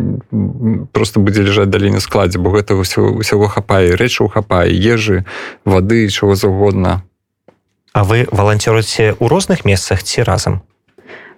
просто 0.91 1.19
будзе 1.19 1.45
ляжаць 1.45 1.69
далей 1.69 1.91
на 1.91 1.99
складзе 1.99 2.39
бо 2.39 2.49
гэтага 2.49 2.81
ўсяго, 2.81 3.21
ўсяго 3.21 3.47
хапае 3.47 3.93
рэчаў 3.93 4.33
хапае 4.33 4.73
ежы 4.73 5.25
вады 5.65 6.09
чого 6.09 6.35
заўгодна. 6.35 7.03
А 7.93 8.03
вы 8.03 8.25
валанцёруце 8.31 9.19
ў 9.19 9.25
розных 9.27 9.65
месцах 9.65 10.01
ці 10.03 10.23
разам? 10.23 10.63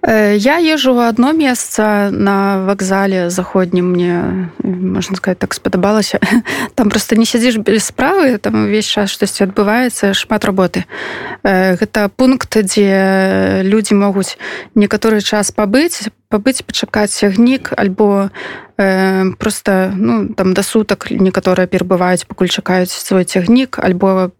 Э, 0.06 0.36
я 0.36 0.58
езжу 0.58 0.94
в 0.94 1.00
одно 1.00 1.32
месца 1.32 2.10
на 2.12 2.64
вакзале 2.66 3.30
заходнім 3.30 3.92
мне 3.92 4.50
можна 4.62 5.16
сказать 5.16 5.38
так 5.38 5.54
спадабалася. 5.54 6.20
Там 6.74 6.90
просто 6.90 7.16
не 7.16 7.24
сядзіш 7.24 7.56
без 7.56 7.84
справы 7.84 8.38
там 8.38 8.64
увесь 8.64 8.86
час 8.86 9.10
штосьці 9.10 9.44
адбываецца 9.44 10.12
шмат 10.12 10.44
работы. 10.44 10.84
Э, 11.42 11.76
гэта 11.76 12.10
пункт 12.16 12.52
дзе 12.52 13.62
людзі 13.64 13.94
могуць 13.94 14.36
некаторы 14.74 15.20
час 15.20 15.50
пабыць 15.50 16.12
пабыць 16.34 16.66
пачакаць 16.66 17.14
сягнік 17.14 17.70
альбо 17.78 18.30
э, 18.76 19.30
просто 19.38 19.94
ну 19.94 20.34
там 20.34 20.54
да 20.58 20.66
сутак 20.66 21.06
некаторыя 21.10 21.70
перабываюць 21.70 22.26
пакуль 22.26 22.50
чакаюць 22.50 22.90
свой 22.90 23.22
цягнік 23.22 23.78
альбо 23.78 24.34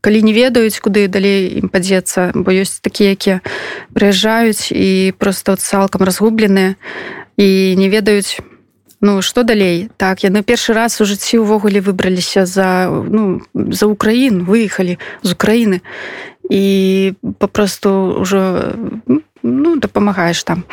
калі 0.00 0.22
не 0.24 0.32
ведаюць 0.32 0.80
куды 0.80 1.04
далей 1.12 1.60
ім 1.60 1.68
падзецца 1.68 2.32
бо 2.32 2.56
ёсць 2.56 2.80
такія 2.80 3.12
якія 3.12 3.44
прыязджаюць 3.92 4.72
і 4.72 5.12
просто 5.20 5.60
цалкам 5.60 6.08
разгубленыя 6.08 6.80
і 7.36 7.76
не 7.76 7.88
ведаюць 7.92 8.40
ну 9.00 9.22
что 9.22 9.42
далей. 9.42 9.90
Так 9.96 10.24
яны 10.24 10.42
першы 10.42 10.72
раз 10.72 11.00
у 11.00 11.04
жыцці 11.04 11.44
ўвогуле 11.44 11.84
выбраліся 11.84 12.46
за 12.48 12.88
ну 12.88 13.44
за 13.52 13.86
украін 13.86 14.44
выехалі 14.48 14.98
з 15.22 15.30
Украіны 15.36 15.84
і 16.48 17.14
попросту 17.38 18.24
ўжо 18.24 18.72
ну 19.42 19.76
дапамагаеш 19.76 20.42
там 20.44 20.64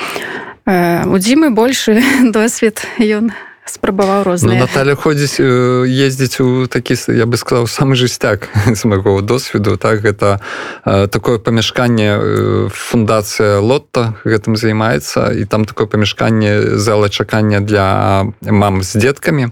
у 0.66 1.18
дзімы 1.18 1.52
большы 1.52 2.00
досвед 2.36 2.86
ён 3.00 3.32
спрабаваў 3.66 4.24
розна 4.24 4.54
ну, 4.54 4.60
Наталя 4.60 4.96
ходзіць 4.96 5.40
ездзіць 5.40 6.40
у 6.44 6.68
такі 6.68 6.96
я 7.12 7.26
бы 7.26 7.40
сказаў 7.40 7.68
самы 7.68 7.96
жысцяк 7.96 8.48
з 8.68 8.82
майго 8.86 9.20
досведу 9.22 9.78
так? 9.78 10.04
Гэта 10.04 10.40
такое 10.84 11.40
памяшканне 11.40 12.70
фундацыя 12.72 13.60
лотта 13.60 14.16
гэтым 14.24 14.56
займаецца 14.56 15.32
і 15.36 15.44
там 15.46 15.66
такое 15.66 15.88
памяшканне 15.88 16.80
зала 16.80 17.10
чакання 17.10 17.60
для 17.60 18.28
мам 18.42 18.84
з 18.84 19.00
дзеткамі 19.00 19.52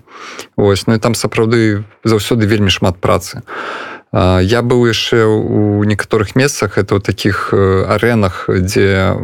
ось 0.55 0.87
ну 0.87 0.95
і 0.95 0.99
там 0.99 1.15
сапраўды 1.15 1.83
заўсёды 2.03 2.47
вельмі 2.47 2.69
шмат 2.69 2.99
працы. 2.99 3.43
а 3.43 3.90
Я 4.13 4.59
быў 4.61 4.91
яшчэ 4.91 5.23
у 5.23 5.83
некаторых 5.87 6.35
месцах 6.35 6.75
это 6.77 6.99
ў 6.99 7.01
таких 7.01 7.55
арэнах 7.55 8.51
дзе 8.51 9.15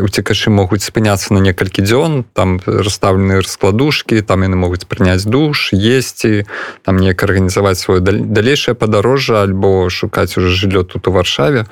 уцекачы 0.00 0.48
могуць 0.48 0.88
спыняцца 0.88 1.36
на 1.36 1.44
некалькі 1.44 1.84
дзён 1.84 2.24
там 2.32 2.56
расставлены 2.64 3.44
раскладушкі 3.44 4.24
там 4.24 4.40
яны 4.40 4.56
могуць 4.56 4.88
прыняць 4.88 5.28
душ 5.28 5.76
есці 5.76 6.48
там 6.80 6.96
неяк 6.96 7.20
арганізаваць 7.28 7.76
сваё 7.76 8.00
далейшае 8.00 8.72
падарожжа 8.72 9.44
альбо 9.44 9.92
шукаць 9.92 10.40
уже 10.40 10.48
жыллё 10.48 10.88
тут 10.88 11.08
у 11.08 11.12
варшаве. 11.12 11.68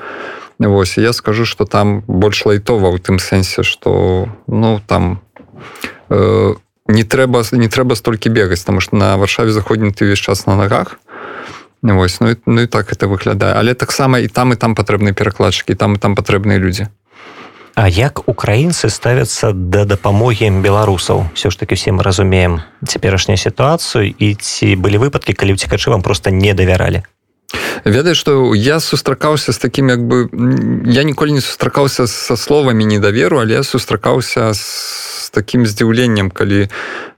Вось 0.58 0.98
я 0.98 1.12
скажу 1.16 1.48
что 1.48 1.64
там 1.64 2.04
больш 2.06 2.44
лайтова 2.44 2.92
ў 2.92 3.00
тым 3.00 3.24
сэнсе 3.24 3.64
что 3.64 4.28
ну 4.46 4.84
там 4.84 5.24
э, 6.12 6.54
не 6.88 7.04
трэба 7.04 7.42
не 7.52 7.68
трэба 7.68 7.96
столькі 7.96 8.28
бегаць 8.28 8.64
там 8.68 8.80
что 8.80 8.96
на 8.96 9.16
варшаве 9.16 9.50
заходні 9.50 9.96
ты 9.96 10.04
увесь 10.04 10.20
час 10.20 10.44
на 10.44 10.56
нагах 10.56 11.00
Вось, 11.92 12.20
ну, 12.20 12.36
ну 12.46 12.60
і 12.62 12.66
так 12.66 12.92
это 12.92 13.06
выглядае. 13.06 13.52
Але 13.52 13.74
таксама 13.74 14.18
і 14.18 14.28
там 14.28 14.52
і 14.52 14.56
там 14.56 14.74
патрэбныя 14.74 15.12
перакладчыкі 15.12 15.74
там 15.74 15.94
і 15.94 15.98
там 15.98 16.16
патрэбныя 16.16 16.58
людзі. 16.58 16.88
А 17.74 17.88
як 17.88 18.28
украінцы 18.28 18.88
ставяцца 18.88 19.52
да 19.52 19.84
дапамогі 19.84 20.50
беларусаў? 20.64 21.28
Все 21.34 21.50
ж 21.50 21.58
таки 21.58 21.74
все 21.74 21.92
мы 21.92 22.02
разумеем 22.02 22.62
цяперашнюю 22.86 23.36
сітуацыю 23.36 24.14
і 24.18 24.34
ці 24.34 24.76
былі 24.76 24.98
выпадкі 24.98 25.34
калі 25.34 25.58
ўцікачы 25.58 25.90
вам 25.90 26.02
просто 26.02 26.30
не 26.30 26.54
давяралі 26.54 27.02
ведаю 27.84 28.14
что 28.14 28.54
я 28.54 28.80
сустракаўся 28.80 29.52
з 29.52 29.58
таким 29.58 29.88
як 29.88 30.00
бы 30.00 30.28
я 30.86 31.02
ніколі 31.02 31.32
не 31.32 31.40
сустракаўся 31.40 32.06
со 32.06 32.36
словамі 32.36 32.84
недаверу 32.84 33.38
але 33.38 33.62
сустракаўся 33.62 34.54
с 34.54 35.30
таким 35.32 35.66
здзіўленнем 35.66 36.30
калі 36.30 36.68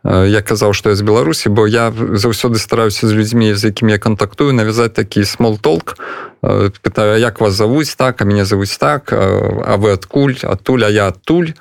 я 0.04 0.42
казаў 0.42 0.74
что 0.74 0.90
я 0.90 0.96
з 0.96 1.02
беларусі 1.02 1.48
бо 1.48 1.66
я 1.66 1.90
заўсёды 1.92 2.58
стараюся 2.58 3.08
з 3.08 3.12
людзьмі 3.12 3.54
з 3.54 3.64
якімі 3.64 3.92
я 3.92 3.98
контактую 3.98 4.52
навязаць 4.52 4.92
такі 4.92 5.24
смол 5.24 5.58
толк 5.58 5.96
пытаю 6.42 7.18
як 7.18 7.40
вас 7.40 7.54
завуць 7.54 7.94
так 7.94 8.22
а 8.22 8.24
меня 8.24 8.44
завуць 8.44 8.76
так? 8.78 9.12
А 9.12 9.76
вы 9.76 9.92
адкуль? 9.92 10.36
Адтуль? 10.42 10.84
А 10.84 10.88
я 10.88 11.08
адтуль? 11.08 11.54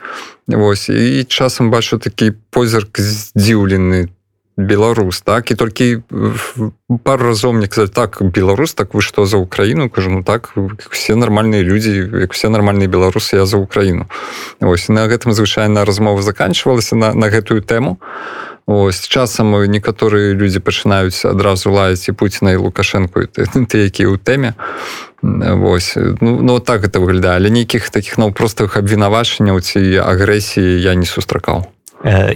Вось 0.47 0.89
і 0.89 1.23
часам 1.23 1.71
бачу 1.71 1.97
такі 1.97 2.33
позірк 2.49 2.99
здзіўлены 2.99 4.09
беларус 4.57 5.21
так? 5.21 5.51
І 5.51 5.55
толькі 5.55 6.01
пару 7.03 7.31
разоў 7.31 7.53
мне 7.53 7.67
казаць 7.67 7.91
так 7.91 8.21
беларус 8.21 8.73
так 8.73 8.93
вы 8.93 9.01
што 9.01 9.25
за 9.25 9.37
Украіну? 9.37 9.89
Кажу 9.89 10.09
ну 10.09 10.23
так 10.23 10.55
все 10.91 11.15
нармальныя 11.15 11.61
людзі 11.61 12.09
як 12.23 12.33
все 12.33 12.49
нармальныя 12.49 12.87
беларусы 12.87 13.35
я 13.35 13.45
за 13.45 13.57
Украіну 13.57 14.07
ось 14.61 14.89
на 14.89 15.07
гэтым 15.07 15.33
звычайна 15.33 15.85
размова 15.85 16.21
заканчивалася 16.21 16.95
на, 16.95 17.13
на 17.13 17.29
гэтую 17.29 17.61
тэму. 17.61 17.99
Ось 18.65 19.05
часам 19.07 19.53
некаторыя 19.69 20.33
людзі 20.33 20.59
пачынаюць 20.59 21.21
адразу 21.25 21.69
лаяць 21.69 22.09
і 22.09 22.17
Пуціна 22.17 22.57
і 22.57 22.65
лукашэнку 22.65 23.27
ты, 23.29 23.45
ты 23.45 23.77
які 23.85 24.09
ў 24.09 24.17
тэме. 24.17 24.57
Вось 25.21 25.93
ну, 25.95 26.41
ну 26.41 26.59
так 26.59 26.83
это 26.83 26.99
выглядае. 26.99 27.37
Але 27.37 27.49
нейкіх 27.53 27.89
таких 27.89 28.17
наўпростых 28.17 28.73
абвінавачанняў 28.77 29.61
ці 29.61 30.01
агрэсіі 30.01 30.81
я 30.81 30.95
не 30.95 31.05
сустракаў 31.05 31.74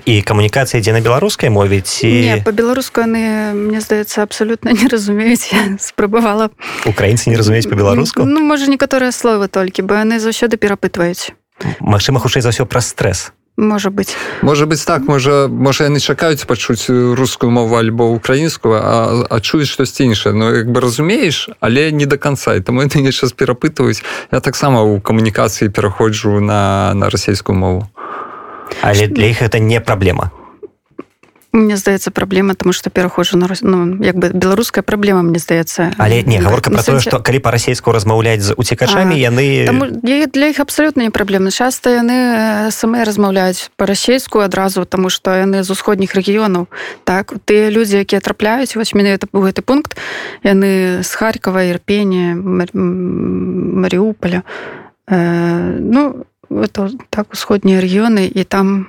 і 0.06 0.22
камунікацыя 0.22 0.82
ідзе 0.82 0.94
на 0.94 1.02
беларускай 1.02 1.50
мове 1.54 1.82
ці 1.82 2.42
по-беларуску 2.46 3.06
яны 3.06 3.54
мне 3.54 3.82
здаецца 3.82 4.26
абсолютно 4.26 4.74
не 4.80 4.88
разумеюць 4.90 5.54
спрабавала 5.78 6.50
украінцы 6.86 7.30
не 7.30 7.38
разумеюць 7.38 7.70
по-беларуску 7.70 8.26
Ну 8.26 8.42
можа 8.42 8.66
некаторыя 8.66 9.12
словы 9.14 9.48
толькі 9.48 9.86
бо 9.86 10.02
яны 10.02 10.18
заўсёды 10.18 10.58
перапытваюць 10.58 11.38
Магчыма 11.80 12.20
хутчэй 12.20 12.42
за 12.42 12.50
ўсё 12.50 12.66
праз 12.66 12.96
стрэс 12.96 13.32
можа 13.60 13.90
быть. 13.90 14.16
Можа 14.42 14.66
быть 14.66 14.86
так 14.86 15.08
можа 15.08 15.48
можа 15.48 15.84
яны 15.84 16.00
чакаюць 16.00 16.48
пачуць 16.48 16.90
рускую 16.90 17.52
мову 17.52 17.76
альбо 17.76 18.10
украінскую 18.10 18.80
а, 18.80 19.28
а 19.30 19.40
чуюць 19.40 19.68
штосьці 19.68 20.04
іншае 20.04 20.34
Ну 20.34 20.56
як 20.56 20.72
бы 20.72 20.80
разумееш 20.82 21.50
але 21.60 21.92
не 21.92 22.06
до 22.06 22.18
конца. 22.18 22.56
І 22.56 22.62
таму 22.62 22.82
ты 22.88 23.04
час 23.12 23.34
перапытваюць 23.34 24.02
я 24.32 24.40
таксама 24.40 24.84
у 24.84 25.00
камунікацыі 25.02 25.70
пераходжу 25.70 26.40
на 26.40 26.94
на 26.96 27.10
расійскую 27.10 27.58
мову 27.58 27.88
але 28.82 29.08
для 29.08 29.28
іх 29.28 29.42
это 29.42 29.60
не 29.60 29.80
праблема 29.80 30.32
Мне 31.52 31.78
здаецца 31.78 32.12
праблема 32.12 32.54
тому 32.54 32.74
что 32.74 32.92
пераходжу 32.92 33.38
на 33.38 33.50
ну, 33.62 34.04
як 34.04 34.16
бы 34.16 34.30
беларуская 34.30 34.84
праблема 34.84 35.24
мне 35.24 35.40
здаецца 35.40 35.94
але 35.98 36.22
не 36.22 36.38
гаворка 36.38 36.70
про 36.70 36.84
тое 36.84 37.00
что 37.00 37.20
калі 37.20 37.40
па-расейску 37.40 37.92
размаўляць 37.92 38.42
з 38.42 38.54
уцікачамі 38.54 39.18
яны 39.18 39.66
таму, 39.66 39.90
для 39.90 40.48
іх 40.54 40.60
абсолютно 40.60 41.02
не 41.02 41.10
праблемы 41.10 41.50
часто 41.50 41.90
яны 41.90 42.70
самыя 42.70 43.02
размаўляюць 43.02 43.74
па-расейску 43.78 44.46
адразу 44.46 44.86
тому 44.86 45.10
что 45.10 45.34
яны 45.34 45.64
з 45.64 45.74
усходніх 45.74 46.14
рэгіёнаў 46.14 46.70
так 47.04 47.34
тыя 47.50 47.74
людзі 47.74 48.06
якія 48.06 48.22
трапляюць 48.22 48.76
вось 48.78 48.94
это 48.94 49.26
быў 49.34 49.50
гэты 49.50 49.66
пункт 49.66 49.98
яны 50.46 51.02
з 51.02 51.12
харькова 51.18 51.66
ірпені 51.66 52.38
маріуполя 53.74 54.46
э, 55.10 55.82
ну 55.82 56.30
это 56.50 56.92
так 57.10 57.34
усходнія 57.34 57.82
рэгіёны 57.82 58.28
і 58.28 58.44
там 58.44 58.88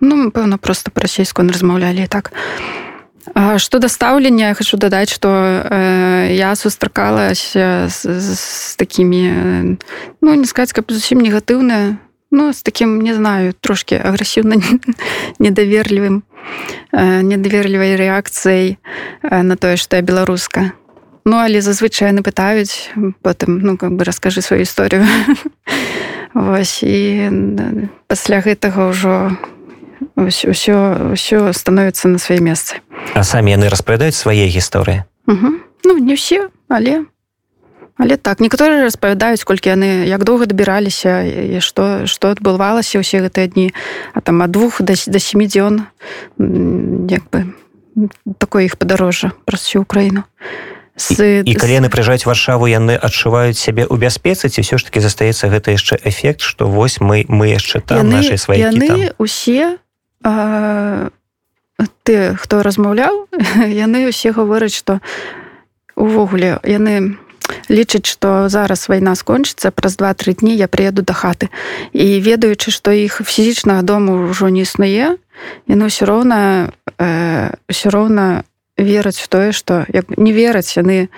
ну 0.00 0.30
пэўна 0.30 0.58
просто 0.58 0.90
па-расейску 0.90 1.42
размаўлялі 1.42 2.06
так. 2.08 2.32
Что 3.56 3.78
да 3.78 3.88
стаўлення 3.88 4.48
я 4.48 4.54
хочу 4.54 4.76
дадаць 4.76 5.12
что 5.12 5.28
э, 5.28 6.34
я 6.34 6.56
сустракалася 6.56 7.88
з, 7.88 8.20
з 8.20 8.76
такими 8.76 9.78
ну 10.20 10.34
не 10.34 10.44
сказать 10.44 10.72
каб 10.72 10.90
зусім 10.90 11.20
негатыўная 11.20 11.98
ну 12.32 12.48
с 12.52 12.62
таким 12.62 13.00
не 13.00 13.14
знаю 13.14 13.54
трошки 13.60 13.94
агрэсіўна 13.94 14.56
недаверлівым 15.38 16.24
э, 16.92 17.22
недаверлівай 17.22 17.94
рэакцыяй 17.94 18.78
э, 19.22 19.42
на 19.42 19.56
тое 19.56 19.76
что 19.76 19.96
я 19.96 20.02
беларуска 20.02 20.72
ну 21.24 21.38
але 21.38 21.60
зазвычай 21.60 22.08
яны 22.08 22.22
пытаюць 22.26 22.90
потым 23.22 23.60
ну 23.62 23.76
как 23.76 23.92
бы 23.92 24.04
расскажы 24.04 24.42
сваю 24.42 24.62
історыю 24.62 25.06
Вось 26.34 26.82
і 26.82 27.28
пасля 28.08 28.40
гэтага 28.40 28.90
ўжо 28.90 29.36
ўсё 30.16 31.12
ўсё 31.12 31.52
становіцца 31.52 32.08
на 32.08 32.18
свае 32.18 32.40
месцы. 32.40 32.80
А 33.14 33.22
самі 33.22 33.52
яны 33.54 33.68
распавядаюць 33.68 34.16
свае 34.16 34.48
гісторыі. 34.48 35.04
Ну 35.26 35.92
не 35.98 36.14
ўсе, 36.14 36.48
але 36.68 37.04
Але 38.00 38.16
так 38.16 38.40
некаторыя 38.40 38.88
распавядаюць, 38.88 39.44
колькі 39.44 39.76
яны 39.76 40.08
як 40.08 40.24
доўга 40.24 40.48
дабіраліся 40.48 41.22
і 41.22 41.60
што, 41.60 42.08
што 42.08 42.32
адбывалася 42.32 42.98
ўсе 42.98 43.20
гэтыя 43.22 43.52
дні, 43.52 43.70
а 44.16 44.24
там 44.24 44.42
ад 44.42 44.50
двух 44.50 44.80
да, 44.82 44.96
да 44.96 45.18
семи 45.20 45.46
дзён 45.46 45.86
як 47.06 47.22
бы 47.30 47.52
такое 48.40 48.64
іх 48.66 48.80
падарожжа 48.80 49.36
праз 49.44 49.68
всю 49.68 49.84
Украіну 49.84 50.24
з... 50.96 51.42
і 51.42 51.54
калі 51.54 51.72
яны 51.72 51.88
прыязджаюць 51.88 52.26
варшаву 52.28 52.68
яны 52.68 52.96
адчуваюць 52.96 53.58
сябе 53.58 53.88
ў 53.88 53.96
бяспецы 53.96 54.48
ці 54.48 54.60
ўсё 54.60 54.76
ж 54.76 54.88
таки 54.88 55.00
застаецца 55.00 55.48
гэта 55.48 55.72
яшчэ 55.72 55.96
эфект 56.04 56.40
что 56.44 56.68
вось 56.68 57.00
мы 57.00 57.24
мы 57.28 57.52
яшчэ 57.52 57.80
там 57.80 58.04
яны, 58.04 58.20
наши 58.20 58.36
свае 58.36 58.60
яны 58.60 59.16
усе 59.16 59.78
а, 60.24 61.08
ты 62.02 62.36
хто 62.36 62.62
размаўляў 62.62 63.28
яны 63.86 64.08
усе 64.08 64.32
гавораць 64.36 64.76
что 64.76 65.00
увогуле 65.96 66.60
яны 66.64 67.16
лічаць 67.68 68.06
что 68.06 68.48
зараз 68.48 68.88
вайна 68.88 69.14
скончыцца 69.14 69.70
праз 69.70 69.96
два-тры 69.96 70.34
дні 70.34 70.56
я 70.56 70.68
приеду 70.68 71.02
да 71.02 71.12
хаты. 71.12 71.48
І 71.92 72.20
ведаючы 72.20 72.70
што 72.70 72.92
іх 72.92 73.20
фізічнага 73.24 73.82
дому 73.82 74.28
ўжо 74.30 74.48
не 74.48 74.62
існуе 74.62 75.16
яны 75.68 75.82
ўсё 75.88 76.06
роўна 76.06 76.72
э, 76.98 77.54
ўсё 77.68 77.90
роўна 77.90 78.44
вераць 78.82 79.18
в 79.18 79.28
тое 79.28 79.52
что. 79.52 79.86
Як 79.92 80.18
не 80.18 80.32
вераць 80.32 80.76
яны 80.76 81.08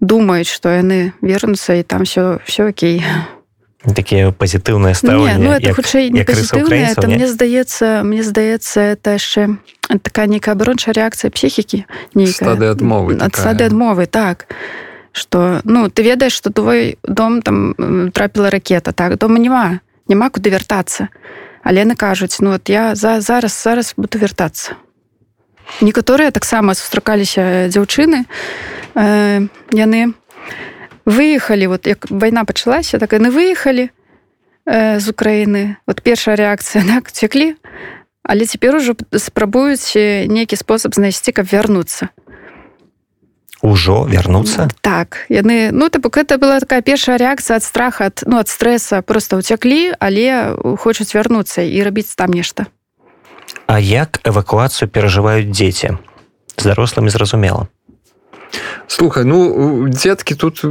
думаюць 0.00 0.48
что 0.48 0.68
яны 0.68 1.12
вернуцца 1.20 1.74
і 1.74 1.82
там 1.82 2.04
все 2.04 2.38
все 2.44 2.68
окей. 2.68 3.02
Такія 3.94 4.32
пазітыўныя 4.32 4.94
стаўленне 4.94 5.46
ну, 5.46 5.52
это 5.54 5.72
хутчэй 5.72 6.10
не 6.10 6.20
это 6.26 7.06
мне 7.06 7.28
здаецца 7.28 8.02
мне 8.02 8.22
здаецца 8.22 8.98
это 8.98 9.14
яшчэ 9.14 9.56
такая 10.02 10.26
нейкая 10.26 10.58
абарончая 10.58 10.90
рэакцыя 10.90 11.30
псіхікі 11.30 11.86
нейкая 12.14 12.56
адмовы 12.74 13.14
ад 13.20 13.34
сады 13.36 13.64
адмовы 13.64 14.06
так. 14.06 14.50
Что 15.12 15.60
ну 15.64 15.88
ты 15.88 16.02
ведаеш 16.02 16.32
что 16.32 16.50
твой 16.50 16.98
дом 17.04 17.42
там 17.42 18.10
трапіла 18.12 18.50
ракета 18.50 18.92
так 18.92 19.18
дома 19.18 19.38
няма 19.38 19.80
няма 20.08 20.30
куды 20.30 20.50
вяртацца 20.50 21.08
але 21.62 21.86
яны 21.86 21.94
кажуць 21.94 22.36
ну 22.40 22.50
вот 22.50 22.68
я 22.68 22.94
за 22.94 23.20
зараз 23.20 23.54
зараз 23.62 23.94
буду 23.96 24.18
вяртацца 24.18 24.74
некаторыя 25.80 26.30
таксама 26.30 26.74
сустракаліся 26.74 27.68
дзяўчыны 27.68 28.24
э, 28.94 29.46
яны 29.72 30.14
выехалі 31.06 31.66
вот 31.66 31.86
як 31.86 32.10
вайна 32.10 32.44
пачалася 32.44 32.98
так 32.98 33.12
яны 33.12 33.30
выехалі 33.30 33.90
э, 34.66 35.00
з 35.00 35.06
Украіны. 35.08 35.76
Вот 35.86 36.02
першая 36.02 36.36
рэакцыя 36.36 36.82
так 36.94 37.12
цеклі 37.12 37.56
але 38.26 38.46
цяпер 38.46 38.76
ужо 38.76 38.96
спрабуюць 39.14 39.94
нейкі 40.26 40.56
спосаб 40.56 40.94
знайсці 40.94 41.32
каб 41.32 41.46
вярнуцца. 41.46 42.10
Ужо 43.62 44.04
вярнуцца? 44.04 44.68
Так. 44.80 45.26
Яны 45.28 45.70
ну 45.72 45.88
так 45.88 46.04
это 46.16 46.38
была 46.38 46.60
такая 46.60 46.82
першая 46.82 47.18
рэакцыя 47.18 47.56
ад 47.56 47.64
страха 47.64 48.06
ад 48.06 48.22
ну 48.26 48.38
ад 48.38 48.48
стрэса. 48.48 49.02
Просто 49.02 49.38
уцяклі 49.38 49.94
але 49.98 50.54
хочуць 50.78 51.14
вярнуцца 51.14 51.62
і 51.62 51.82
рабіць 51.82 52.14
там 52.14 52.30
нешта 52.30 52.66
А 53.66 53.78
як 53.80 54.20
эвакуацыю 54.24 54.88
перажываюць 54.88 55.50
дзеці? 55.50 55.98
З 56.56 56.62
дарослымі 56.62 57.10
зразумела. 57.10 57.66
Слухай 58.86 59.24
ну 59.24 59.88
дзеткі 59.88 60.34
тут 60.34 60.62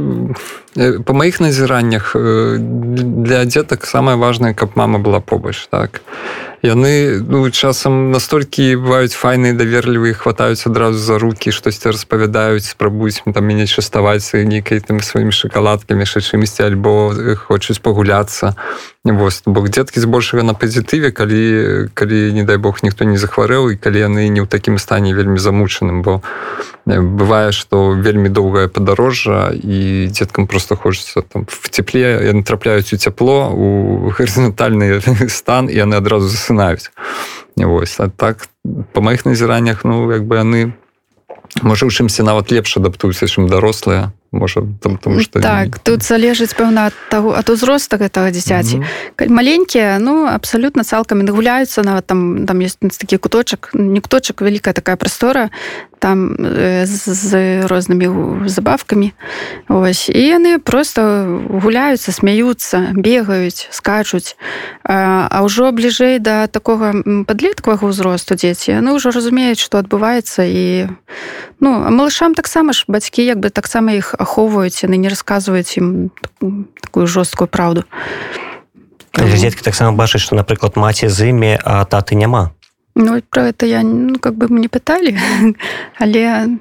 по 1.04 1.12
маіх 1.12 1.40
назіраннях 1.40 2.16
для 2.16 3.44
дзетак 3.44 3.86
самае 3.86 4.16
важное 4.16 4.54
каб 4.54 4.72
мама 4.74 4.98
была 4.98 5.20
побач 5.20 5.68
так. 5.68 6.00
Яны 6.62 7.20
ну 7.20 7.50
часам 7.50 8.10
настолькі 8.10 8.80
бываюць 8.80 9.12
файныя 9.12 9.52
даверлівыя 9.52 10.16
хватаюць 10.16 10.66
адразу 10.66 10.98
за 10.98 11.18
руки 11.18 11.52
штосьці 11.52 11.92
распавядаюць 11.92 12.64
спрабуюць 12.64 13.20
там 13.20 13.44
мяне 13.44 13.66
частаваць 13.66 14.32
нейкай 14.32 14.80
там 14.80 15.04
сваімі 15.04 15.36
шакаладкамі 15.36 16.08
яшчэ 16.08 16.24
чымсьці 16.24 16.64
альбо 16.64 17.12
хочуць 17.36 17.78
пагуляцца 17.84 18.56
вось 19.12 19.42
бок 19.46 19.68
дзеткі 19.68 20.00
збольшага 20.00 20.42
на 20.42 20.54
пазітыве 20.54 21.10
калі 21.10 21.88
калі 21.94 22.32
не 22.32 22.42
дай 22.42 22.56
бог 22.56 22.82
ніхто 22.82 23.04
не 23.04 23.18
захварэў 23.18 23.70
і 23.70 23.76
калі 23.76 23.98
яны 24.02 24.28
не 24.28 24.42
ў 24.42 24.46
такім 24.50 24.78
стане 24.78 25.14
вельмі 25.14 25.38
замучаным 25.38 26.02
бо 26.02 26.22
бывае 26.86 27.52
што 27.52 27.94
вельмі 27.94 28.28
доўгае 28.28 28.68
падарожжа 28.68 29.50
і 29.54 30.08
дзеткам 30.10 30.46
просто 30.46 30.76
хочется 30.76 31.22
там 31.22 31.46
в 31.46 31.68
цепле 31.68 32.26
яны 32.26 32.42
трапляюць 32.42 32.92
у 32.92 32.96
цяпло 32.96 33.50
у 33.50 34.10
гарызантальны 34.10 35.02
стан 35.28 35.70
і 35.70 35.74
яны 35.74 35.96
адразу 35.96 36.28
засынаюць. 36.28 36.90
Вось 37.56 38.00
а 38.00 38.08
так 38.08 38.48
по 38.92 39.00
маіх 39.00 39.26
назіраннях 39.26 39.84
ну 39.84 40.10
як 40.12 40.26
бы 40.26 40.36
яны 40.36 40.74
можа 41.62 41.86
у 41.86 41.90
чымся 41.90 42.22
нават 42.22 42.52
лепш 42.52 42.76
адаптуюцца 42.76 43.26
чым 43.26 43.48
дарослыя 43.48 44.12
можа 44.36 44.62
там 44.80 44.96
тому 44.96 45.20
что 45.20 45.40
так 45.40 45.78
тут 45.78 46.02
залежыць 46.02 46.54
пэўна 46.54 46.92
ад 46.92 46.94
таго 47.10 47.34
ад 47.34 47.50
узроста 47.50 47.96
гэтага 47.96 48.30
дзіцяці 48.30 48.76
mm 48.76 48.82
-hmm. 48.82 49.28
маленькія 49.28 49.98
ну 49.98 50.26
абсалютна 50.26 50.84
цалкам 50.84 51.26
гуляюцца 51.26 51.82
нават 51.82 52.06
там 52.06 52.46
там 52.46 52.60
есть 52.60 52.78
такі 52.80 53.16
куточак 53.16 53.70
не 53.74 54.00
куточак 54.00 54.42
вялікая 54.42 54.72
такая 54.72 54.96
прастора 54.96 55.50
там 55.98 56.36
з, 56.86 56.94
з 57.14 57.30
рознымі 57.66 58.46
забавкамі 58.46 59.12
ось. 59.68 60.08
І 60.08 60.22
яны 60.38 60.58
просто 60.58 61.24
гуляюцца 61.48 62.12
смяюцца 62.12 62.92
бегаюць 62.94 63.68
скачуць 63.70 64.36
а, 64.84 65.28
ўжо 65.42 65.72
бліжэй 65.72 66.18
да 66.18 66.46
такога 66.46 66.92
падлеткавага 67.26 67.88
ўзросту 67.90 68.36
дзеці 68.36 68.78
яны 68.78 68.96
ўжо 68.96 69.10
разумеюць 69.10 69.60
што 69.60 69.80
адбываецца 69.82 70.44
і 70.46 70.92
ну 71.60 71.70
малышам 71.90 72.34
таксама 72.34 72.72
ж 72.72 72.84
бацькі 72.88 73.24
як 73.24 73.40
бы 73.40 73.50
таксама 73.50 73.96
іх 73.96 74.14
ахоўваюць 74.18 74.84
яны 74.84 74.96
не 75.00 75.08
расказваюць 75.08 75.76
ім 75.78 76.10
такую 76.80 77.06
жорсткую 77.06 77.48
праўду 77.48 77.84
дзеткі 79.16 79.64
таксама 79.64 79.96
бачыць 79.96 80.20
што 80.20 80.36
напрыклад 80.36 80.76
маці 80.76 81.08
з 81.08 81.32
імі 81.32 81.56
а 81.64 81.84
таты 81.84 82.14
няма 82.14 82.52
Ну 82.96 83.20
про 83.30 83.48
это 83.48 83.66
я 83.66 83.82
ну, 83.82 84.18
как 84.18 84.34
бы 84.34 84.48
мне 84.48 84.68
пыталі 84.68 85.16
але 86.00 86.56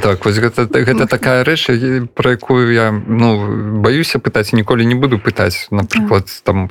так 0.00 0.24
вось 0.24 0.38
гэта 0.38 0.70
гэта 0.70 1.10
такая 1.10 1.42
рэч 1.42 1.66
про 2.14 2.38
якую 2.38 2.70
я 2.70 2.94
ну 2.94 3.82
баюся 3.82 4.22
пытаць 4.22 4.54
ніколі 4.54 4.86
не 4.86 4.94
буду 4.94 5.18
пытаць 5.18 5.66
напрыклад 5.74 6.30
там 6.46 6.70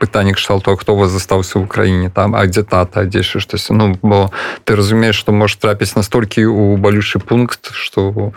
пытанне 0.00 0.32
кшталту 0.32 0.76
хто 0.76 0.96
вас 0.96 1.12
застаўся 1.12 1.60
ў 1.60 1.68
краіне 1.68 2.08
там 2.08 2.32
а 2.34 2.46
дзе 2.48 2.64
тата? 2.64 3.04
Дзешы 3.04 3.38
штось 3.40 3.68
ну 3.68 4.00
бо 4.00 4.32
ты 4.64 4.80
разумееш 4.80 5.12
што 5.12 5.36
можаш 5.36 5.60
трапіць 5.60 5.92
настолькі 5.92 6.48
у 6.48 6.76
балючы 6.80 7.20
пункт 7.20 7.68
што 7.76 8.32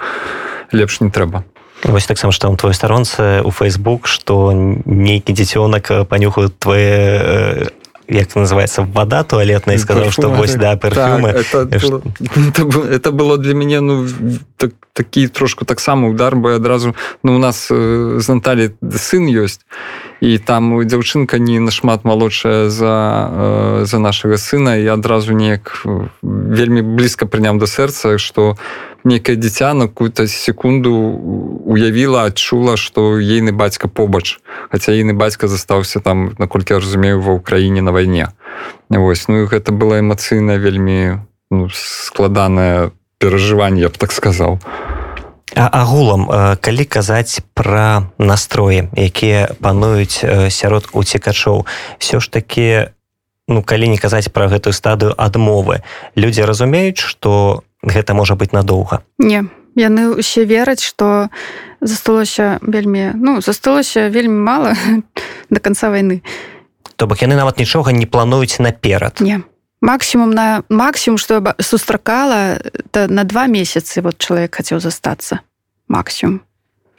лепш 0.75 0.99
не 0.99 1.09
трэба 1.09 1.47
Вось 1.87 2.05
таксама 2.05 2.35
што 2.35 2.51
там 2.51 2.57
твой 2.57 2.73
старонцы 2.75 3.39
у 3.47 3.51
Facebook 3.55 4.11
што 4.11 4.51
нейкі 4.51 5.31
дзіцёнак 5.31 6.03
панюхаюць 6.11 6.51
твае 6.59 7.71
як 8.07 8.35
называется 8.35 8.83
вода 8.83 9.23
туалетная 9.23 9.77
сказал 9.77 10.11
что 10.11 10.29
вось 10.29 10.55
да 10.55 10.77
парфюмы. 10.77 11.33
так, 11.33 11.45
это, 11.45 11.79
что... 11.79 12.01
это, 12.19 12.79
это 12.89 13.11
было 13.11 13.37
для 13.37 13.53
мяне 13.53 13.81
ну 13.81 14.07
так, 14.57 14.71
такі 14.93 15.27
трошку 15.27 15.65
таксама 15.65 16.07
удар 16.07 16.35
бы 16.35 16.55
адразу 16.55 16.95
ну 17.23 17.35
у 17.35 17.39
нас 17.39 17.67
э, 17.71 18.19
з 18.19 18.29
Наталі 18.29 18.71
сын 18.95 19.25
ёсць 19.27 19.61
і 20.21 20.37
там 20.37 20.87
дзяўчынка 20.87 21.39
не 21.39 21.59
нашмат 21.59 22.05
малодшая 22.05 22.69
за 22.69 23.29
э, 23.31 23.85
за 23.85 23.99
нашага 23.99 24.37
сына 24.37 24.75
і 24.77 24.87
адразу 24.87 25.33
неяк 25.33 25.85
вельмі 26.21 26.81
блізка 26.81 27.25
прыняў 27.25 27.57
да 27.57 27.65
сэрца 27.65 28.17
что 28.17 28.57
некае 29.05 29.37
дзіця 29.37 29.73
на 29.73 29.87
какую-то 29.87 30.27
секунду 30.27 30.91
уявіла 31.65 32.25
адчула 32.25 32.77
что 32.77 33.19
ейны 33.19 33.53
бацька 33.53 33.87
побач. 33.87 34.39
Хотя 34.71 34.91
ейны 34.91 35.13
бацька 35.13 35.47
застаўся 35.47 35.99
там 35.99 36.35
наколькі 36.37 36.73
я 36.73 36.79
разумею 36.79 37.21
ва 37.21 37.37
ўкраіне 37.37 37.81
на 37.81 37.91
вайне. 37.91 38.33
Вось 38.89 39.27
ну 39.27 39.45
гэта 39.45 39.71
было 39.71 40.01
эмацыйна 40.01 40.57
вельмі 40.57 41.21
ну, 41.51 41.69
складанае 41.71 42.91
перажыванне 43.17 43.81
я 43.81 43.89
б 43.89 43.97
так 43.97 44.11
сказал 44.11 44.59
агулам 45.55 46.27
калі 46.59 46.85
казаць 46.85 47.39
пра 47.53 48.09
настроі 48.17 48.89
якія 48.97 49.55
пануюць 49.61 50.25
сярод 50.49 50.89
уцікачоў 50.91 51.65
все 51.97 52.19
ж 52.19 52.31
таки 52.31 52.91
ну 53.47 53.63
калі 53.63 53.87
не 53.87 53.97
казаць 53.97 54.33
пра 54.33 54.49
гэтую 54.51 54.73
стадыю 54.73 55.13
адмовы 55.17 55.81
людзі 56.15 56.43
разумеюць 56.43 56.99
что 56.99 57.63
у 57.63 57.74
гэта 57.85 58.13
можа 58.13 58.35
быць 58.35 58.51
надоўга. 58.51 59.05
Не 59.17 59.45
яны 59.75 60.15
ўсе 60.15 60.47
вераць 60.47 60.81
что 60.81 61.29
засталося 61.83 62.59
вельмі 62.63 63.11
ну 63.13 63.43
засталося 63.43 64.07
вельмі 64.07 64.39
мало 64.39 64.73
до 65.51 65.59
конца 65.59 65.91
войны 65.91 66.23
то 66.95 67.07
бок 67.07 67.21
яны 67.21 67.35
нават 67.35 67.59
нічога 67.59 67.91
не 67.91 68.05
плануюць 68.07 68.59
наперад. 68.59 69.19
Не. 69.19 69.43
Максимум 69.81 70.31
на 70.31 70.63
максимум 70.69 71.17
что 71.17 71.43
сустракала 71.59 72.61
на 72.93 73.23
два 73.23 73.47
месяцы 73.47 74.01
вот 74.01 74.17
чалавек 74.17 74.55
хацеў 74.55 74.79
застацца. 74.79 75.41
Максимум 75.87 76.41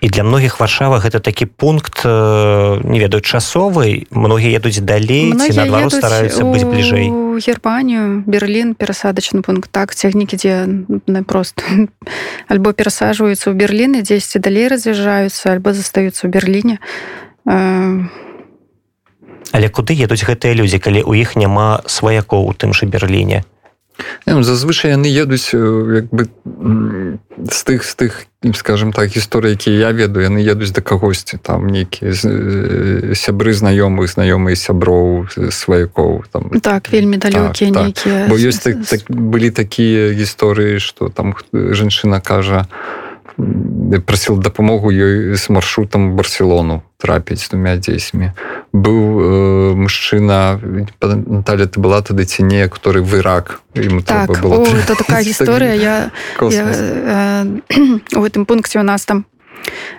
і 0.01 0.09
для 0.09 0.23
многіх 0.23 0.61
варшава 0.61 1.01
гэта 1.01 1.21
такі 1.25 1.47
пункт 1.47 2.05
э, 2.05 2.81
не 2.85 3.01
ведаю 3.01 3.25
часовы. 3.25 4.05
Многія 4.11 4.61
едуць 4.61 4.85
далей 4.85 5.33
наадварот 5.33 5.93
стараюцца 5.93 6.45
быць 6.45 6.69
бліжэй. 6.69 7.09
Германію 7.41 8.23
берлін 8.29 8.77
перасадачны 8.77 9.41
пункт. 9.41 9.73
Так 9.73 9.97
цягнікі 9.97 10.37
дзе 10.37 10.69
напрост 11.09 11.65
альбо 12.53 12.77
перасаджваюцца 12.77 13.49
ў 13.49 13.55
берліны 13.57 14.05
дзесьці 14.05 14.37
далей 14.39 14.69
раз'язджаюцца 14.69 15.57
альбо 15.57 15.73
застаюцца 15.73 16.29
ў 16.29 16.31
берліне. 16.31 16.77
Э, 17.49 18.05
але 19.57 19.73
куды 19.73 19.97
едуць 19.97 20.29
гэтыя 20.29 20.53
людзі 20.53 20.77
калі 20.77 21.01
ў 21.09 21.25
іх 21.25 21.41
няма 21.41 21.81
сваякоў 21.89 22.45
у 22.45 22.53
тым 22.53 22.77
жа 22.77 22.85
берліне 22.85 23.49
зазвычай 24.27 24.91
яны 24.99 25.07
едуць 25.07 25.55
як 25.55 26.11
бы 26.11 26.27
з 27.47 27.61
тых 27.63 27.87
з 27.87 27.95
тых 27.95 28.13
скажем 28.55 28.93
так 28.93 29.11
гісторыі 29.11 29.55
якія 29.55 29.89
я 29.89 29.91
ведаю 29.93 30.27
яны 30.27 30.43
едуць 30.43 30.75
да 30.75 30.83
кагосьці 30.83 31.39
там 31.39 31.71
нейкія 31.71 32.11
сябры 33.15 33.55
знаёмых 33.55 34.11
знаёмыя 34.11 34.59
сяброў 34.59 35.31
сваякоў 35.31 36.27
там. 36.33 36.51
Так 36.59 36.91
вельмі 36.91 37.23
далёкія 37.23 37.71
так, 37.71 37.83
нейкія 37.87 38.27
так. 38.27 38.31
бо 38.31 38.35
ёсць 38.35 38.67
так, 38.67 38.83
так, 38.83 39.01
былі 39.09 39.51
такія 39.51 40.11
гісторыі 40.11 40.83
што 40.83 41.09
там 41.09 41.39
жанчына 41.55 42.21
кажа 42.21 42.67
прасіл 44.07 44.39
дапамогу 44.41 44.89
ёй 44.89 45.37
з 45.37 45.49
маршрутам 45.51 46.17
барселону 46.17 46.83
трапіць 46.97 47.49
двумя 47.53 47.77
дзесьмі 47.77 48.33
быў 48.73 49.01
э, 49.21 49.75
мужчына 49.77 50.57
Наталя 51.01 51.69
ты 51.69 51.81
была 51.81 52.01
тады 52.01 52.25
ці 52.25 52.43
не 52.43 52.69
который 52.69 53.03
в 53.03 53.13
ірак 53.13 53.61
так, 54.07 54.41
было 54.41 54.65
о, 54.65 54.67
это 54.85 54.97
такая 54.97 55.23
гісторыя 55.23 55.75
я, 55.75 56.11
я 56.41 56.65
э, 56.65 57.45
у 58.17 58.21
гэтым 58.25 58.47
пункце 58.47 58.81
у 58.81 58.83
нас 58.83 59.05
там 59.05 59.27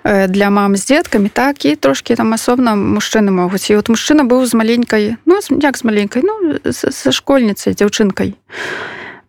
э, 0.03 0.27
для 0.27 0.49
мам 0.49 0.75
з 0.75 0.85
дзеткамі 0.85 1.29
так 1.29 1.65
і 1.65 1.75
трошки 1.75 2.15
там 2.15 2.33
асобна 2.33 2.73
мужчыны 2.73 3.29
могуць 3.29 3.69
і 3.69 3.75
вот 3.75 3.89
мужчына 3.89 4.25
быў 4.25 4.45
з 4.45 4.57
маленькай 4.57 5.17
ну 5.25 5.37
як 5.61 5.77
з 5.77 5.83
маленькай 5.83 6.23
ну 6.25 6.57
са 6.73 7.11
школьніцай 7.11 7.77
дзяўчынкай 7.77 8.33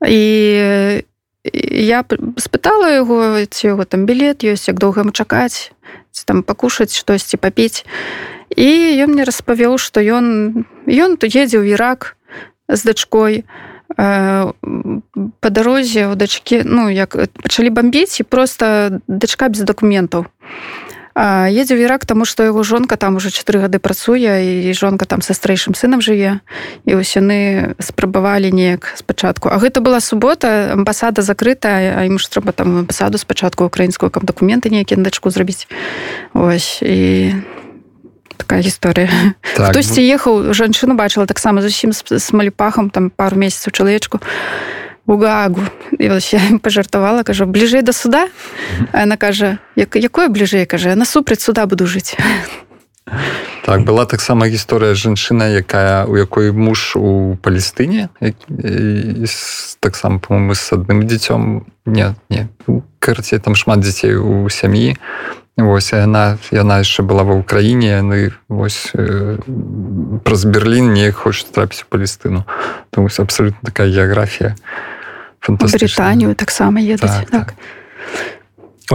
і 0.00 1.04
я 1.52 2.04
спытала 2.36 2.88
яго 2.92 3.44
ці 3.44 3.74
яго 3.74 3.84
там 3.84 4.06
білет 4.06 4.44
ёсць 4.44 4.68
як 4.68 4.78
доўга 4.78 5.02
яму 5.02 5.12
чакаць 5.12 5.72
там 6.24 6.42
пакушаць 6.42 6.96
штосьці 6.96 7.38
папіць. 7.38 7.86
І 8.56 8.98
ён 9.04 9.14
мне 9.14 9.24
распавёў 9.28 9.78
што 9.78 10.00
ён 10.00 10.66
ён 10.88 11.16
тут 11.16 11.30
едзе 11.36 11.60
ў 11.60 11.76
ірак 11.76 12.16
з 12.68 12.80
дачкой 12.84 13.44
э, 13.44 14.52
по 15.40 15.48
дарозе 15.50 16.08
у 16.08 16.14
дачкі 16.14 16.64
ну 16.64 16.88
як 16.88 17.16
пачалі 17.42 17.70
бомбіць 17.70 18.20
і 18.20 18.24
просто 18.24 19.00
дачка 19.06 19.48
без 19.48 19.62
дакументаў 19.62 20.26
едзе 21.50 21.74
ў 21.74 21.90
ірак 21.90 22.06
таму 22.06 22.22
што 22.22 22.46
яго 22.46 22.62
жонка 22.62 22.94
там 22.94 23.18
уже 23.18 23.34
чатыры 23.34 23.58
гады 23.66 23.82
працуе 23.82 24.68
і 24.68 24.70
жонка 24.70 25.02
там 25.02 25.18
са 25.18 25.34
стрэйшым 25.34 25.74
сынам 25.74 25.98
жыве. 25.98 26.38
І 26.86 26.94
вось 26.94 27.10
яны 27.18 27.74
спрабавалі 27.82 28.54
неяк 28.54 28.94
спачатку. 28.94 29.50
А 29.50 29.58
гэта 29.58 29.82
была 29.82 29.98
субота 29.98 30.70
амбасада 30.78 31.26
закрытая 31.26 31.98
а 31.98 32.06
ім 32.06 32.22
ж 32.22 32.30
трэба 32.30 32.54
там 32.54 32.86
амбасаду 32.86 33.18
спачатку 33.18 33.66
украінскую 33.66 34.14
каб 34.14 34.22
дакументы 34.22 34.70
нейкія 34.70 35.02
дачку 35.02 35.30
зрабіць. 35.34 35.66
Ось 36.38 36.78
і 36.86 37.34
такая 38.38 38.62
гісторыя. 38.62 39.10
Так, 39.58 39.74
хтосьці 39.74 39.98
ехаў 39.98 40.54
жанчыну 40.54 40.94
бачыла 40.94 41.26
таксама 41.26 41.66
зусім 41.66 41.90
з 41.90 42.26
маліпахам 42.30 42.94
там 42.94 43.10
пару 43.10 43.34
месяцаў 43.34 43.74
чалавечку. 43.74 44.22
і 44.22 44.77
і 45.98 46.08
вось 46.08 46.32
я 46.32 46.40
пажартавала 46.62 47.24
кажу 47.24 47.46
бліжэй 47.46 47.82
да 47.82 47.92
суда? 47.92 48.28
Она 48.92 49.16
кажа 49.16 49.58
як 49.74 49.96
якое 49.96 50.28
бліжэй 50.28 50.66
кажа 50.66 50.94
насупраць 50.94 51.40
суда 51.40 51.66
буду 51.66 51.86
жыць 51.86 52.16
так 53.64 53.84
была 53.84 54.04
таксама 54.04 54.48
гісторыя 54.48 54.94
жанчына 54.94 55.48
якая 55.48 56.04
у 56.04 56.16
якой 56.16 56.52
муж 56.52 56.96
у 56.96 57.36
палестыне 57.40 58.08
таксама 59.80 60.20
по-моему 60.20 60.54
с 60.54 60.72
адным 60.72 61.08
дзіцём 61.08 61.64
не 61.86 62.14
не 62.28 62.48
карце 62.98 63.38
там 63.38 63.54
шмат 63.54 63.80
дзяцей 63.80 64.16
у 64.16 64.48
сям'і 64.48 64.96
Вось 65.58 65.90
яна 65.90 66.38
яна 66.54 66.78
яшчэ 66.86 67.02
была 67.02 67.26
ва 67.26 67.34
ўкраіне 67.34 67.90
яны 67.90 68.30
вось 68.46 68.94
э, 68.94 69.42
праз 70.22 70.46
Берлін 70.46 70.94
не 70.94 71.10
хочуць 71.10 71.50
трапіць 71.50 71.82
у 71.82 71.90
палестыну 71.90 72.46
тому 72.94 73.10
абсолютно 73.10 73.58
такая 73.66 73.90
геаграфія 73.90 74.54
британію 75.48 76.34
таксама 76.34 76.80
едуць 76.80 77.10
так, 77.10 77.30
так. 77.30 77.30
так. 77.30 77.54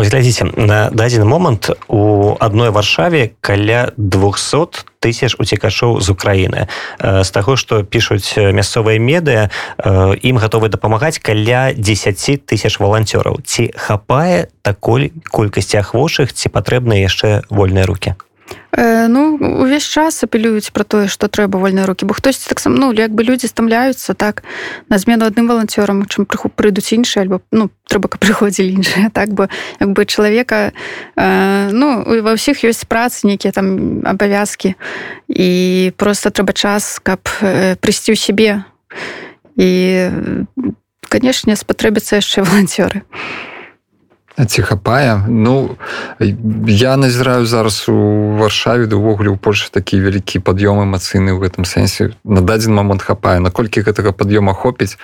глядзіце 0.01 0.49
на 0.57 0.89
дадзены 0.89 1.25
момант 1.25 1.69
у 1.87 2.33
адной 2.39 2.71
варшаве 2.73 3.37
каля 3.41 3.93
200 3.97 4.89
тысяч 4.99 5.35
уцікачоў 5.37 6.01
з 6.01 6.09
Украіны. 6.09 6.67
З 6.99 7.29
таго 7.29 7.55
што 7.55 7.83
пішуць 7.83 8.33
мясцовыя 8.37 8.97
медыа 8.97 9.53
ім 10.23 10.41
гатовы 10.41 10.69
дапамагаць 10.73 11.19
каля 11.19 11.73
10 11.77 12.45
тысяч 12.49 12.79
валанцёраў. 12.79 13.45
Ці 13.45 13.69
хапае 13.77 14.49
такой 14.61 15.13
колькасці 15.29 15.77
ахвочых 15.77 16.33
ці 16.33 16.49
патрэбныя 16.49 17.05
яшчэ 17.05 17.45
вольныя 17.49 17.85
руки 17.85 18.15
Э, 18.15 18.32
ну 18.73 19.37
увесь 19.61 19.85
час 19.85 20.23
апелююць 20.23 20.71
про 20.73 20.83
тое 20.83 21.07
што 21.07 21.27
трэба 21.27 21.59
вольныя 21.59 21.85
рукі 21.85 22.05
бо 22.05 22.13
хтось 22.13 22.39
таксама 22.39 22.75
ну 22.79 22.93
як 22.93 23.11
бы 23.11 23.23
людзі 23.23 23.47
стамляюцца 23.47 24.13
так 24.13 24.43
на 24.89 24.97
змену 24.97 25.25
адным 25.25 25.47
валанцёрам 25.47 26.05
чым 26.09 26.25
прыху 26.25 26.49
прыйдуць 26.49 26.93
іншыя 26.93 27.23
альбо 27.23 27.41
ну 27.51 27.69
трэба 27.87 28.09
каб 28.09 28.25
прыходзілі 28.25 28.73
іншыя 28.73 29.13
так 29.13 29.33
бы 29.33 29.49
як 29.79 29.89
бы 29.93 30.05
чалавека 30.05 30.73
э, 31.15 31.69
ну 31.71 32.03
ва 32.23 32.33
ўсіх 32.33 32.63
ёсць 32.65 32.85
працы 32.89 33.27
нейкія 33.27 33.53
там 33.53 34.01
абавязкі. 34.05 34.75
І 35.27 35.49
просто 35.97 36.29
трэба 36.29 36.53
час 36.53 36.99
каб 37.03 37.21
э, 37.41 37.75
прыйсці 37.77 38.13
ў 38.13 38.17
сябе. 38.17 38.51
І 39.57 39.69
канешне 41.09 41.55
спатрэбіцца 41.55 42.17
яшчэ 42.17 42.41
валанцёры. 42.41 43.05
а 43.05 43.52
ці 44.37 44.61
хапае 44.61 45.21
ну 45.27 45.77
я 46.67 46.97
назіраю 46.97 47.45
зараз 47.45 47.85
у 47.89 48.37
варшаве 48.41 48.89
да 48.89 48.97
ўвогуле 48.97 49.29
ў 49.29 49.37
польльше 49.37 49.69
такі 49.69 50.01
вялікі 50.01 50.41
пад'ём 50.41 50.81
эмацыйны 50.89 51.37
ў 51.37 51.39
гэтым 51.45 51.69
сэнсе 51.69 52.17
на 52.25 52.41
дадзен 52.41 52.73
момант 52.73 53.05
хапае 53.05 53.37
наколькі 53.37 53.85
гэтага 53.85 54.09
пад'ёма 54.09 54.57
хопіць 54.57 54.97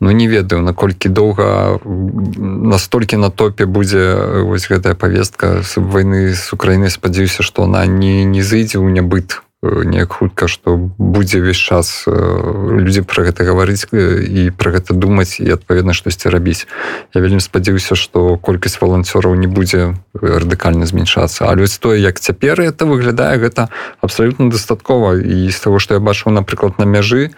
ну 0.00 0.10
не 0.10 0.26
ведаю 0.26 0.62
наколькі 0.66 1.08
доўга 1.08 1.78
настолькі 1.84 3.22
на 3.22 3.30
топе 3.30 3.70
будзе 3.70 4.42
вось 4.42 4.66
гэтая 4.66 4.98
павестка 4.98 5.62
войны 5.76 6.34
з 6.34 6.50
украіны 6.50 6.90
спадзяюся 6.90 7.46
што 7.46 7.70
она 7.70 7.86
не 7.86 8.24
не 8.24 8.42
зайдзе 8.42 8.82
ў 8.82 8.90
нябыт 8.90 9.46
неяк 9.62 10.12
хутка 10.12 10.48
што 10.48 10.76
будзе 10.96 11.40
увесь 11.44 11.60
час 11.60 12.08
людзі 12.08 13.04
пра 13.04 13.28
гэта 13.28 13.44
гаварыць 13.44 13.84
і 13.92 14.48
пра 14.56 14.72
гэта 14.72 14.96
думаць 14.96 15.36
і 15.36 15.52
адпаведна 15.52 15.92
штосьці 15.92 16.32
рабіць. 16.32 16.64
Я 17.12 17.20
вельмі 17.20 17.44
спадзяюся 17.44 17.92
што 17.92 18.40
колькасць 18.40 18.80
валанцёраў 18.80 19.36
не 19.36 19.46
будзе 19.46 20.00
радыкальна 20.16 20.88
змяншацца. 20.88 21.44
Але 21.44 21.68
тое 21.68 22.00
як 22.00 22.20
цяпер 22.20 22.60
это 22.60 22.88
выглядае 22.88 23.36
гэта 23.36 23.68
абсалютна 24.00 24.48
дастаткова. 24.48 25.20
І 25.20 25.52
з 25.52 25.60
таго 25.60 25.78
што 25.78 25.94
я 25.94 26.00
бачыў 26.00 26.32
напрыклад 26.32 26.80
на 26.80 26.88
мяжы 26.88 27.28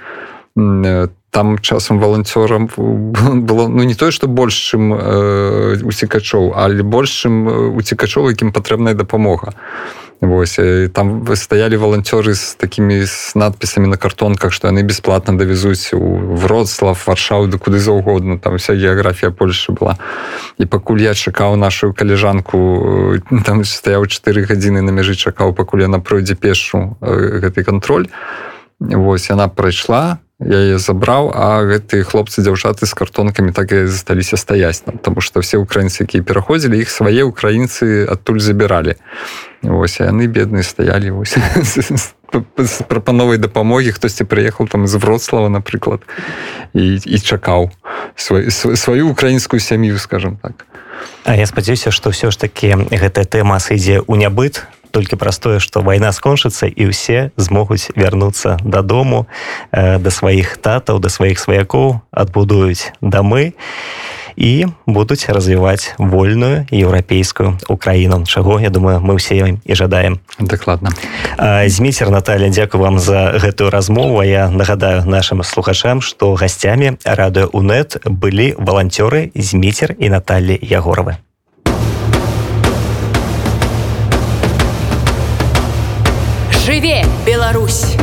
там 1.32 1.58
часам 1.58 1.98
валанцёрам 1.98 2.68
было 2.76 3.66
ну 3.66 3.82
не 3.82 3.94
тое 3.94 4.12
што 4.12 4.28
больш 4.28 4.54
чым 4.70 4.92
э, 4.92 5.80
уцікачоў 5.80 6.52
але 6.54 6.82
больш 6.82 7.24
чым 7.24 7.48
уцікачоў 7.72 8.28
якім 8.28 8.52
патрэбная 8.52 8.92
дапамога 8.92 9.56
Вось 10.22 10.54
там 10.94 11.26
стаялі 11.34 11.82
валанцёры 11.82 12.38
з 12.38 12.54
такімі 12.54 13.02
з 13.10 13.34
надпісамі 13.34 13.90
на 13.90 13.98
картонках 13.98 14.54
што 14.54 14.70
яны 14.70 14.86
бесплатна 14.86 15.34
давязуць 15.34 15.90
у 15.98 16.38
вроцлав 16.38 16.94
варшаў 16.94 17.50
да 17.50 17.58
куды 17.58 17.82
заўгодна. 17.82 18.38
Там 18.38 18.54
вся 18.54 18.78
геаграфія 18.78 19.34
Польшы 19.34 19.74
была. 19.74 19.98
І 20.62 20.66
пакуль 20.70 21.02
я 21.02 21.18
чакаў 21.18 21.58
нашу 21.58 21.90
калежанку 21.90 23.18
там 23.42 23.66
стаяў 23.66 24.06
4 24.06 24.46
гадзіны 24.46 24.78
на 24.78 24.94
мяжы 24.94 25.18
чакаў 25.18 25.58
пакуль 25.58 25.82
яна 25.90 25.98
пройдзе 25.98 26.38
пешу 26.38 26.94
гэты 27.02 27.66
кантроль. 27.66 28.06
Вось 28.78 29.26
яна 29.26 29.50
прайшла 29.50 30.22
яе 30.44 30.78
забраў 30.78 31.30
а 31.34 31.62
гэтыя 31.62 32.02
хлопцы 32.02 32.42
дзяўчаты 32.42 32.86
з 32.86 32.94
картонкамі 32.94 33.52
так 33.52 33.72
і 33.72 33.86
засталіся 33.86 34.36
стаяць 34.36 34.82
там 34.82 34.98
потому 34.98 35.20
что 35.20 35.40
все 35.40 35.58
украінцы 35.58 36.02
якія 36.02 36.22
пераходзілі 36.22 36.78
іх 36.78 36.90
свае 36.90 37.22
украінцы 37.22 38.06
адтуль 38.06 38.40
забіралі. 38.42 38.98
Ось 39.62 40.00
яны 40.02 40.26
бедныя 40.26 40.62
стаялі 40.62 41.22
вось 41.22 41.38
прапановай 42.88 43.38
дапамогі. 43.38 43.92
Хтосьці 43.92 44.24
прыехаў 44.24 44.66
там 44.68 44.86
з 44.86 44.94
вроцлава 44.98 45.48
напрыклад 45.48 46.02
і, 46.74 46.98
і 46.98 47.18
чакаў 47.18 47.70
свой, 48.16 48.50
сваю 48.50 49.08
украінскую 49.08 49.60
сям'ю 49.60 49.98
скажем 49.98 50.38
так. 50.42 50.66
А 51.24 51.34
я 51.34 51.46
спадзяюся 51.46 51.90
што 51.94 52.10
ўсё 52.10 52.30
ж 52.30 52.38
такі 52.38 52.90
гэтая 52.90 53.24
тэма 53.24 53.62
сыдзе 53.62 54.02
ў 54.02 54.14
нябыт 54.18 54.66
толькі 54.92 55.16
простое 55.16 55.58
что 55.58 55.80
война 55.80 56.12
скончыцца 56.12 56.68
і 56.68 56.92
ўсе 56.92 57.32
змогуць 57.36 57.90
вярнуцца 57.96 58.60
дадому 58.62 59.26
э, 59.72 59.98
да 59.98 60.10
сваіх 60.12 60.60
татаў 60.60 61.00
да 61.00 61.08
сваіх 61.08 61.40
сваякоў 61.40 62.04
адбудуюць 62.12 62.92
дамы 63.00 63.56
і 64.36 64.66
будуць 64.86 65.28
развіваць 65.28 65.94
вольную 65.98 66.66
еўрапейскую 66.70 67.58
украіну 67.68 68.24
чаго 68.24 68.60
я 68.60 68.70
думаю 68.70 69.00
мы 69.00 69.16
ўсе 69.16 69.58
і 69.64 69.74
жадаем. 69.74 70.20
Дакладна 70.38 70.92
змейцер 71.66 72.10
Наталья 72.10 72.48
дзякую 72.48 72.82
вам 72.82 72.98
за 72.98 73.38
гэтую 73.38 73.70
размову. 73.70 74.22
Я 74.22 74.50
нагадаю 74.50 75.04
нашим 75.08 75.42
слухачам 75.42 76.00
что 76.00 76.34
гасцямі 76.34 76.98
радыё 77.04 77.48
унет 77.52 77.96
былі 78.04 78.54
валанцёры 78.58 79.30
змейцер 79.34 79.96
і 79.98 80.08
Натальі 80.08 80.58
ягоравы 80.60 81.16
Жыве 86.64 87.04
Беларусь! 87.26 87.96